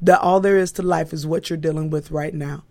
that 0.00 0.20
all 0.20 0.40
there 0.40 0.58
is 0.58 0.72
to 0.72 0.82
life 0.82 1.12
is 1.12 1.26
what 1.26 1.48
you're 1.48 1.56
dealing 1.56 1.88
with 1.90 2.10
right 2.10 2.34
now 2.34 2.64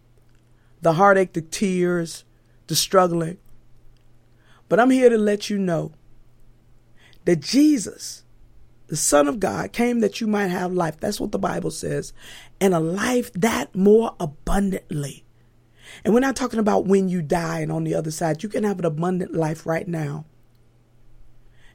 the 0.81 0.93
heartache, 0.93 1.33
the 1.33 1.41
tears, 1.41 2.23
the 2.65 2.75
struggling. 2.75 3.37
But 4.67 4.79
I'm 4.79 4.89
here 4.89 5.09
to 5.09 5.17
let 5.17 5.47
you 5.49 5.59
know 5.59 5.91
that 7.25 7.39
Jesus, 7.39 8.23
the 8.87 8.95
Son 8.95 9.27
of 9.27 9.39
God, 9.39 9.71
came 9.71 9.99
that 9.99 10.21
you 10.21 10.27
might 10.27 10.47
have 10.47 10.73
life. 10.73 10.99
That's 10.99 11.19
what 11.19 11.31
the 11.31 11.39
Bible 11.39 11.71
says. 11.71 12.13
And 12.59 12.73
a 12.73 12.79
life 12.79 13.31
that 13.33 13.73
more 13.75 14.15
abundantly. 14.19 15.23
And 16.03 16.13
we're 16.13 16.21
not 16.21 16.35
talking 16.35 16.59
about 16.59 16.85
when 16.85 17.09
you 17.09 17.21
die 17.21 17.59
and 17.59 17.71
on 17.71 17.83
the 17.83 17.95
other 17.95 18.11
side. 18.11 18.43
You 18.43 18.49
can 18.49 18.63
have 18.63 18.79
an 18.79 18.85
abundant 18.85 19.33
life 19.33 19.65
right 19.65 19.87
now. 19.87 20.25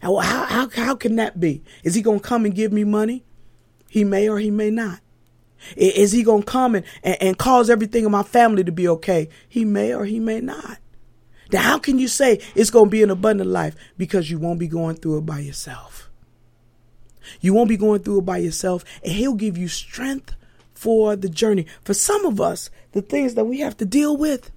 How, 0.01 0.17
how, 0.17 0.69
how 0.69 0.95
can 0.95 1.17
that 1.17 1.41
be? 1.41 1.63
Is 1.83 1.95
he 1.95 2.03
going 2.03 2.21
to 2.21 2.27
come 2.27 2.45
and 2.45 2.55
give 2.55 2.73
me 2.73 2.85
money? 2.85 3.25
He 3.89 4.05
may 4.05 4.29
or 4.29 4.39
he 4.39 4.51
may 4.51 4.71
not. 4.71 5.01
Is 5.77 6.13
he 6.13 6.23
going 6.23 6.43
to 6.43 6.47
come 6.47 6.75
and, 6.75 6.85
and, 7.03 7.17
and 7.21 7.39
cause 7.39 7.71
everything 7.71 8.05
in 8.05 8.11
my 8.11 8.23
family 8.23 8.63
to 8.65 8.73
be 8.73 8.89
okay? 8.89 9.29
He 9.49 9.65
may 9.65 9.95
or 9.95 10.05
he 10.05 10.21
may 10.21 10.41
not. 10.41 10.79
Now, 11.53 11.61
how 11.61 11.79
can 11.79 11.99
you 11.99 12.09
say 12.09 12.41
it's 12.55 12.71
going 12.71 12.87
to 12.87 12.91
be 12.91 13.03
an 13.03 13.11
abundant 13.11 13.51
life? 13.51 13.77
Because 13.97 14.31
you 14.31 14.39
won't 14.39 14.59
be 14.59 14.69
going 14.69 14.97
through 14.97 15.19
it 15.19 15.27
by 15.27 15.39
yourself. 15.39 16.11
You 17.41 17.55
won't 17.55 17.69
be 17.69 17.77
going 17.77 18.03
through 18.03 18.19
it 18.19 18.27
by 18.27 18.39
yourself, 18.39 18.85
and 19.03 19.13
He'll 19.13 19.35
give 19.35 19.57
you 19.57 19.69
strength 19.69 20.35
for 20.75 21.17
the 21.17 21.29
journey. 21.29 21.67
For 21.83 21.95
some 21.95 22.25
of 22.25 22.41
us, 22.41 22.71
the 22.93 23.03
things 23.03 23.35
that 23.35 23.45
we 23.45 23.61
have 23.61 23.77
to 23.79 23.85
deal 23.85 24.17
with, 24.17 24.51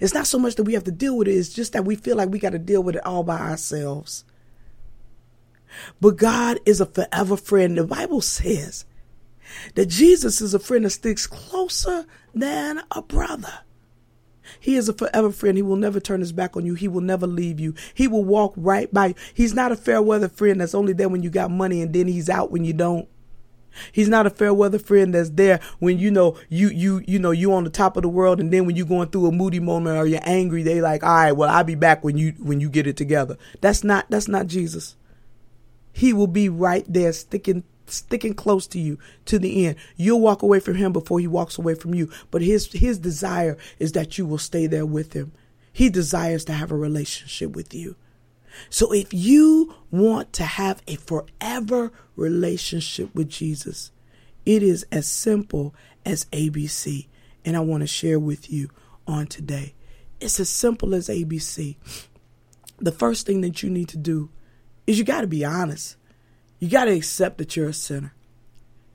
it's 0.00 0.14
not 0.14 0.26
so 0.26 0.38
much 0.38 0.56
that 0.56 0.64
we 0.64 0.74
have 0.74 0.84
to 0.84 0.92
deal 0.92 1.16
with 1.16 1.28
it, 1.28 1.32
it's 1.34 1.52
just 1.52 1.72
that 1.72 1.84
we 1.84 1.96
feel 1.96 2.16
like 2.16 2.30
we 2.30 2.38
got 2.38 2.50
to 2.50 2.58
deal 2.58 2.82
with 2.82 2.96
it 2.96 3.06
all 3.06 3.22
by 3.22 3.38
ourselves. 3.38 4.24
But 6.00 6.16
God 6.16 6.58
is 6.64 6.80
a 6.80 6.86
forever 6.86 7.36
friend. 7.36 7.76
The 7.76 7.84
Bible 7.84 8.20
says 8.20 8.84
that 9.74 9.86
Jesus 9.86 10.40
is 10.40 10.54
a 10.54 10.58
friend 10.58 10.84
that 10.84 10.90
sticks 10.90 11.26
closer 11.26 12.06
than 12.34 12.82
a 12.90 13.02
brother. 13.02 13.60
He 14.60 14.76
is 14.76 14.88
a 14.88 14.92
forever 14.92 15.30
friend. 15.30 15.56
He 15.56 15.62
will 15.62 15.76
never 15.76 16.00
turn 16.00 16.20
his 16.20 16.32
back 16.32 16.56
on 16.56 16.66
you. 16.66 16.74
He 16.74 16.88
will 16.88 17.00
never 17.00 17.26
leave 17.26 17.60
you. 17.60 17.74
He 17.94 18.08
will 18.08 18.24
walk 18.24 18.54
right 18.56 18.92
by 18.92 19.08
you. 19.08 19.14
He's 19.34 19.54
not 19.54 19.72
a 19.72 19.76
fair 19.76 20.02
weather 20.02 20.28
friend 20.28 20.60
that's 20.60 20.74
only 20.74 20.92
there 20.92 21.08
when 21.08 21.22
you 21.22 21.30
got 21.30 21.50
money 21.50 21.82
and 21.82 21.92
then 21.92 22.08
he's 22.08 22.28
out 22.28 22.50
when 22.50 22.64
you 22.64 22.72
don't. 22.72 23.08
He's 23.92 24.08
not 24.08 24.26
a 24.26 24.30
fair 24.30 24.54
weather 24.54 24.78
friend 24.78 25.14
that's 25.14 25.30
there 25.30 25.60
when 25.78 25.98
you 25.98 26.10
know 26.10 26.38
you 26.48 26.68
you 26.68 27.02
you 27.06 27.18
know 27.18 27.30
you 27.30 27.52
on 27.52 27.64
the 27.64 27.70
top 27.70 27.96
of 27.96 28.02
the 28.02 28.08
world 28.08 28.40
and 28.40 28.52
then 28.52 28.66
when 28.66 28.76
you're 28.76 28.86
going 28.86 29.08
through 29.08 29.26
a 29.26 29.32
moody 29.32 29.60
moment 29.60 29.98
or 29.98 30.06
you're 30.06 30.20
angry, 30.22 30.62
they 30.62 30.80
like, 30.80 31.02
all 31.02 31.14
right, 31.14 31.32
well 31.32 31.50
I'll 31.50 31.64
be 31.64 31.74
back 31.74 32.02
when 32.02 32.16
you 32.16 32.32
when 32.38 32.60
you 32.60 32.70
get 32.70 32.86
it 32.86 32.96
together. 32.96 33.36
That's 33.60 33.84
not 33.84 34.06
that's 34.08 34.28
not 34.28 34.46
Jesus. 34.46 34.96
He 35.92 36.12
will 36.12 36.26
be 36.26 36.48
right 36.48 36.84
there 36.88 37.12
sticking 37.12 37.64
sticking 37.86 38.34
close 38.34 38.66
to 38.68 38.78
you 38.78 38.98
to 39.26 39.38
the 39.38 39.66
end. 39.66 39.76
You'll 39.96 40.20
walk 40.20 40.42
away 40.42 40.60
from 40.60 40.74
him 40.74 40.92
before 40.92 41.20
he 41.20 41.26
walks 41.26 41.58
away 41.58 41.74
from 41.74 41.94
you. 41.94 42.10
But 42.30 42.42
his 42.42 42.70
his 42.72 42.98
desire 42.98 43.56
is 43.78 43.92
that 43.92 44.18
you 44.18 44.26
will 44.26 44.38
stay 44.38 44.66
there 44.66 44.86
with 44.86 45.12
him. 45.12 45.32
He 45.72 45.90
desires 45.90 46.44
to 46.46 46.52
have 46.52 46.72
a 46.72 46.76
relationship 46.76 47.54
with 47.54 47.74
you. 47.74 47.96
So 48.70 48.92
if 48.92 49.12
you 49.12 49.74
want 49.90 50.32
to 50.34 50.44
have 50.44 50.82
a 50.86 50.96
forever 50.96 51.92
relationship 52.16 53.14
with 53.14 53.28
Jesus, 53.28 53.90
it 54.44 54.62
is 54.62 54.86
as 54.90 55.06
simple 55.06 55.74
as 56.04 56.24
ABC. 56.26 57.08
And 57.44 57.56
I 57.56 57.60
want 57.60 57.82
to 57.82 57.86
share 57.86 58.18
with 58.18 58.50
you 58.50 58.70
on 59.06 59.26
today. 59.26 59.74
It's 60.20 60.40
as 60.40 60.48
simple 60.48 60.94
as 60.94 61.08
ABC. 61.08 61.76
The 62.78 62.92
first 62.92 63.26
thing 63.26 63.42
that 63.42 63.62
you 63.62 63.70
need 63.70 63.88
to 63.90 63.98
do 63.98 64.30
is 64.86 64.98
you 64.98 65.04
got 65.04 65.20
to 65.22 65.26
be 65.26 65.44
honest. 65.44 65.95
You 66.58 66.68
got 66.68 66.86
to 66.86 66.92
accept 66.92 67.38
that 67.38 67.56
you're 67.56 67.68
a 67.68 67.74
sinner. 67.74 68.14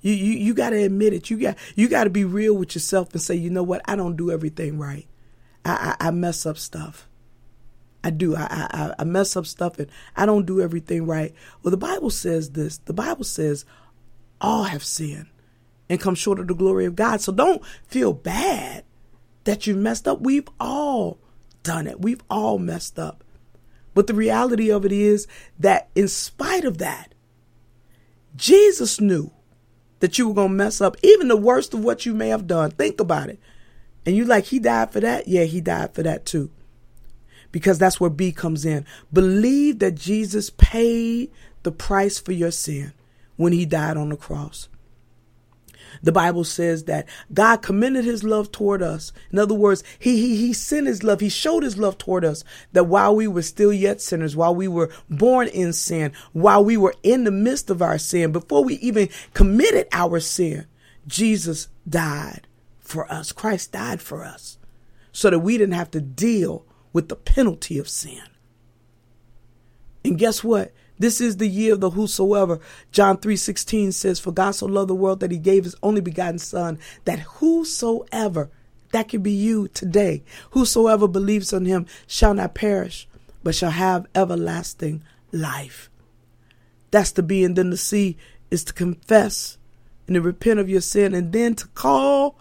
You 0.01 0.13
you 0.13 0.33
you 0.33 0.53
got 0.53 0.71
to 0.71 0.83
admit 0.83 1.13
it. 1.13 1.29
You 1.29 1.39
got 1.39 1.57
you 1.75 1.87
got 1.87 2.05
to 2.05 2.09
be 2.09 2.25
real 2.25 2.55
with 2.55 2.75
yourself 2.75 3.13
and 3.13 3.21
say, 3.21 3.35
you 3.35 3.49
know 3.49 3.63
what? 3.63 3.81
I 3.85 3.95
don't 3.95 4.15
do 4.15 4.31
everything 4.31 4.79
right. 4.79 5.07
I 5.63 5.95
I, 5.99 6.07
I 6.07 6.11
mess 6.11 6.45
up 6.45 6.57
stuff. 6.57 7.07
I 8.03 8.09
do. 8.09 8.35
I, 8.35 8.47
I 8.49 8.93
I 8.99 9.03
mess 9.03 9.35
up 9.35 9.45
stuff 9.45 9.77
and 9.77 9.89
I 10.15 10.25
don't 10.25 10.47
do 10.47 10.59
everything 10.59 11.05
right. 11.05 11.33
Well, 11.61 11.71
the 11.71 11.77
Bible 11.77 12.09
says 12.09 12.51
this. 12.51 12.79
The 12.79 12.93
Bible 12.93 13.23
says 13.23 13.63
all 14.39 14.63
have 14.63 14.83
sinned 14.83 15.27
and 15.87 15.99
come 15.99 16.15
short 16.15 16.39
of 16.39 16.47
the 16.47 16.55
glory 16.55 16.85
of 16.85 16.95
God. 16.95 17.21
So 17.21 17.31
don't 17.31 17.61
feel 17.85 18.11
bad 18.11 18.83
that 19.43 19.67
you 19.67 19.75
messed 19.75 20.07
up. 20.07 20.21
We've 20.21 20.47
all 20.59 21.19
done 21.63 21.85
it. 21.85 22.01
We've 22.01 22.23
all 22.29 22.57
messed 22.57 22.97
up. 22.97 23.23
But 23.93 24.07
the 24.07 24.13
reality 24.13 24.71
of 24.71 24.85
it 24.85 24.91
is 24.91 25.27
that 25.59 25.89
in 25.95 26.07
spite 26.07 26.63
of 26.63 26.77
that, 26.79 27.10
Jesus 28.35 28.99
knew 29.01 29.31
that 29.99 30.17
you 30.17 30.27
were 30.27 30.33
going 30.33 30.49
to 30.49 30.55
mess 30.55 30.81
up 30.81 30.97
even 31.03 31.27
the 31.27 31.37
worst 31.37 31.73
of 31.73 31.83
what 31.83 32.05
you 32.05 32.13
may 32.13 32.29
have 32.29 32.47
done. 32.47 32.71
Think 32.71 32.99
about 32.99 33.29
it. 33.29 33.39
And 34.05 34.15
you 34.15 34.25
like, 34.25 34.45
he 34.45 34.59
died 34.59 34.91
for 34.91 34.99
that? 34.99 35.27
Yeah, 35.27 35.43
he 35.43 35.61
died 35.61 35.93
for 35.93 36.03
that 36.03 36.25
too. 36.25 36.49
Because 37.51 37.77
that's 37.77 37.99
where 37.99 38.09
B 38.09 38.31
comes 38.31 38.65
in. 38.65 38.85
Believe 39.11 39.79
that 39.79 39.95
Jesus 39.95 40.49
paid 40.49 41.31
the 41.63 41.71
price 41.71 42.19
for 42.19 42.31
your 42.31 42.51
sin 42.51 42.93
when 43.35 43.53
he 43.53 43.65
died 43.65 43.97
on 43.97 44.09
the 44.09 44.17
cross. 44.17 44.69
The 46.01 46.11
Bible 46.11 46.43
says 46.43 46.85
that 46.85 47.07
God 47.33 47.57
commended 47.57 48.05
his 48.05 48.23
love 48.23 48.51
toward 48.51 48.81
us. 48.81 49.11
In 49.31 49.39
other 49.39 49.53
words, 49.53 49.83
he, 49.99 50.17
he, 50.17 50.35
he 50.37 50.53
sent 50.53 50.87
his 50.87 51.03
love. 51.03 51.19
He 51.19 51.29
showed 51.29 51.63
his 51.63 51.77
love 51.77 51.97
toward 51.97 52.25
us 52.25 52.43
that 52.73 52.85
while 52.85 53.15
we 53.15 53.27
were 53.27 53.41
still 53.41 53.73
yet 53.73 54.01
sinners, 54.01 54.35
while 54.35 54.55
we 54.55 54.67
were 54.67 54.89
born 55.09 55.47
in 55.47 55.73
sin, 55.73 56.11
while 56.33 56.63
we 56.63 56.77
were 56.77 56.95
in 57.03 57.23
the 57.23 57.31
midst 57.31 57.69
of 57.69 57.81
our 57.81 57.97
sin, 57.97 58.31
before 58.31 58.63
we 58.63 58.75
even 58.75 59.09
committed 59.33 59.87
our 59.91 60.19
sin, 60.19 60.67
Jesus 61.07 61.67
died 61.87 62.47
for 62.79 63.11
us. 63.11 63.31
Christ 63.31 63.71
died 63.71 64.01
for 64.01 64.23
us 64.23 64.57
so 65.11 65.29
that 65.29 65.39
we 65.39 65.57
didn't 65.57 65.75
have 65.75 65.91
to 65.91 66.01
deal 66.01 66.65
with 66.93 67.09
the 67.09 67.15
penalty 67.15 67.77
of 67.77 67.89
sin. 67.89 68.21
And 70.03 70.17
guess 70.17 70.43
what? 70.43 70.73
This 71.01 71.19
is 71.19 71.37
the 71.37 71.47
year 71.47 71.73
of 71.73 71.79
the 71.79 71.89
whosoever. 71.89 72.59
John 72.91 73.17
3:16 73.17 73.91
says, 73.91 74.19
"For 74.19 74.31
God 74.31 74.51
so 74.51 74.67
loved 74.67 74.91
the 74.91 74.95
world 74.95 75.19
that 75.21 75.31
he 75.31 75.39
gave 75.39 75.63
his 75.63 75.75
only 75.81 75.99
begotten 75.99 76.37
son, 76.37 76.77
that 77.05 77.21
whosoever, 77.39 78.51
that 78.91 79.09
could 79.09 79.23
be 79.23 79.31
you 79.31 79.67
today, 79.67 80.21
whosoever 80.51 81.07
believes 81.07 81.53
on 81.53 81.65
him 81.65 81.87
shall 82.05 82.35
not 82.35 82.53
perish, 82.53 83.07
but 83.43 83.55
shall 83.55 83.71
have 83.71 84.05
everlasting 84.13 85.01
life." 85.31 85.89
That's 86.91 87.09
the 87.09 87.23
B 87.23 87.43
and 87.43 87.55
then 87.55 87.71
the 87.71 87.77
C 87.77 88.15
is 88.51 88.63
to 88.65 88.73
confess 88.73 89.57
and 90.05 90.13
to 90.13 90.21
repent 90.21 90.59
of 90.59 90.69
your 90.69 90.81
sin 90.81 91.15
and 91.15 91.33
then 91.33 91.55
to 91.55 91.67
call 91.69 92.37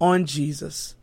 on 0.00 0.24
Jesus 0.24 0.94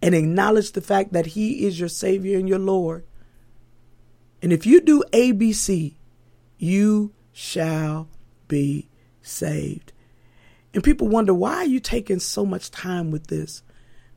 and 0.00 0.14
acknowledge 0.14 0.70
the 0.70 0.80
fact 0.80 1.12
that 1.14 1.34
he 1.34 1.66
is 1.66 1.80
your 1.80 1.88
savior 1.88 2.38
and 2.38 2.48
your 2.48 2.60
Lord 2.60 3.02
and 4.44 4.52
if 4.52 4.66
you 4.66 4.82
do 4.82 5.02
ABC, 5.10 5.94
you 6.58 7.14
shall 7.32 8.10
be 8.46 8.90
saved. 9.22 9.94
And 10.74 10.84
people 10.84 11.08
wonder, 11.08 11.32
why 11.32 11.54
are 11.54 11.64
you 11.64 11.80
taking 11.80 12.20
so 12.20 12.44
much 12.44 12.70
time 12.70 13.10
with 13.10 13.28
this? 13.28 13.62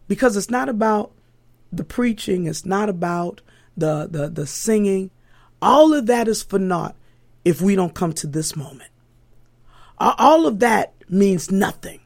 Because 0.10 0.36
it's 0.36 0.50
not 0.50 0.68
about 0.68 1.14
the 1.72 1.86
preaching, 1.86 2.46
it's 2.46 2.66
not 2.66 2.90
about 2.90 3.40
the, 3.78 4.10
the, 4.12 4.28
the 4.28 4.46
singing. 4.46 5.12
All 5.62 5.94
of 5.94 6.08
that 6.08 6.28
is 6.28 6.44
for 6.44 6.60
naught 6.60 6.98
if 7.46 7.62
we 7.62 7.78
don't 7.78 7.96
come 7.96 8.12
to 8.16 8.28
this 8.28 8.54
moment. 8.54 8.92
All 9.98 10.46
of 10.46 10.60
that 10.60 10.94
means 11.08 11.52
nothing 11.52 12.02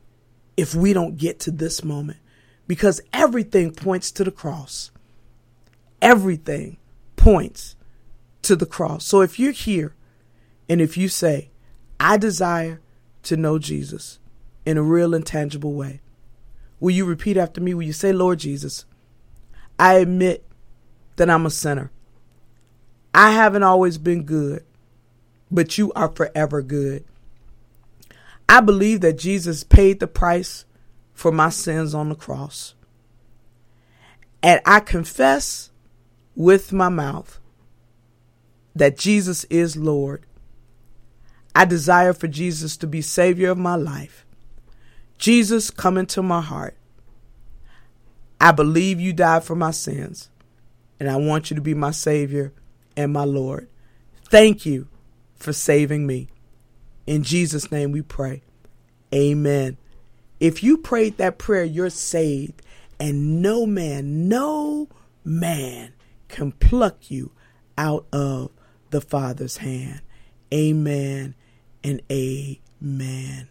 if 0.56 0.76
we 0.76 0.94
don't 0.94 1.18
get 1.18 1.40
to 1.40 1.52
this 1.52 1.84
moment 1.84 2.20
because 2.68 3.02
everything 3.14 3.74
points 3.74 4.12
to 4.12 4.24
the 4.24 4.30
cross. 4.30 4.92
Everything 6.04 6.78
points 7.16 7.76
to 8.44 8.56
the 8.56 8.66
cross. 8.66 9.06
So 9.06 9.22
if 9.22 9.40
you're 9.40 9.52
here 9.52 9.96
And 10.72 10.80
if 10.80 10.96
you 10.96 11.10
say, 11.10 11.52
I 12.00 12.16
desire 12.16 12.80
to 13.24 13.36
know 13.36 13.60
Jesus 13.60 14.20
in 14.66 14.78
a 14.78 14.82
real 14.82 15.14
and 15.14 15.26
tangible 15.26 15.74
way, 15.74 16.00
will 16.80 16.92
you 16.92 17.04
repeat 17.04 17.36
after 17.36 17.60
me? 17.60 17.74
Will 17.74 17.84
you 17.84 17.92
say, 17.92 18.14
Lord 18.14 18.40
Jesus, 18.40 18.86
I 19.78 19.96
admit 19.96 20.46
that 21.18 21.30
I'm 21.30 21.46
a 21.46 21.50
sinner. 21.50 21.92
I 23.14 23.32
haven't 23.32 23.64
always 23.64 23.98
been 23.98 24.24
good, 24.24 24.64
but 25.52 25.78
you 25.78 25.92
are 25.92 26.08
forever 26.08 26.62
good. 26.62 27.04
I 28.48 28.62
believe 28.62 29.02
that 29.02 29.20
Jesus 29.20 29.66
paid 29.66 30.00
the 30.00 30.08
price 30.08 30.64
for 31.14 31.34
my 31.34 31.50
sins 31.50 31.94
on 31.94 32.08
the 32.08 32.16
cross. 32.16 32.76
And 34.42 34.62
I 34.66 34.80
confess 34.80 35.70
with 36.34 36.72
my 36.72 36.88
mouth 36.88 37.41
that 38.76 38.98
Jesus 38.98 39.44
is 39.46 39.76
Lord. 39.76 40.26
I 41.54 41.66
desire 41.66 42.14
for 42.14 42.28
Jesus 42.28 42.78
to 42.78 42.88
be 42.88 43.02
Savior 43.02 43.50
of 43.50 43.58
my 43.58 43.76
life. 43.76 44.26
Jesus, 45.18 45.70
come 45.70 45.98
into 45.98 46.22
my 46.22 46.42
heart. 46.42 46.76
I 48.40 48.52
believe 48.52 49.00
you 49.00 49.14
died 49.14 49.44
for 49.44 49.56
my 49.56 49.72
sins, 49.72 50.30
and 51.00 51.10
I 51.10 51.18
want 51.18 51.52
you 51.52 51.56
to 51.56 51.62
be 51.62 51.74
my 51.74 51.92
Savior 51.92 52.54
and 52.98 53.14
my 53.14 53.24
Lord. 53.24 53.68
Thank 54.30 54.66
you 54.66 54.88
for 55.36 55.54
saving 55.54 56.08
me. 56.08 56.30
In 57.06 57.24
Jesus' 57.24 57.72
name 57.72 57.92
we 57.92 58.02
pray. 58.02 58.42
Amen. 59.14 59.78
If 60.40 60.64
you 60.64 60.78
prayed 60.78 61.18
that 61.18 61.38
prayer, 61.38 61.64
you're 61.64 61.90
saved, 61.90 62.62
and 63.00 63.42
no 63.42 63.66
man, 63.66 64.28
no 64.28 64.88
man 65.24 65.94
can 66.30 66.52
pluck 66.54 67.12
you 67.12 67.32
out 67.78 68.08
of 68.12 68.50
the 68.92 69.02
Father's 69.02 69.58
hand. 69.58 70.02
Amen 70.54 71.36
and 71.84 72.02
amen. 72.12 73.51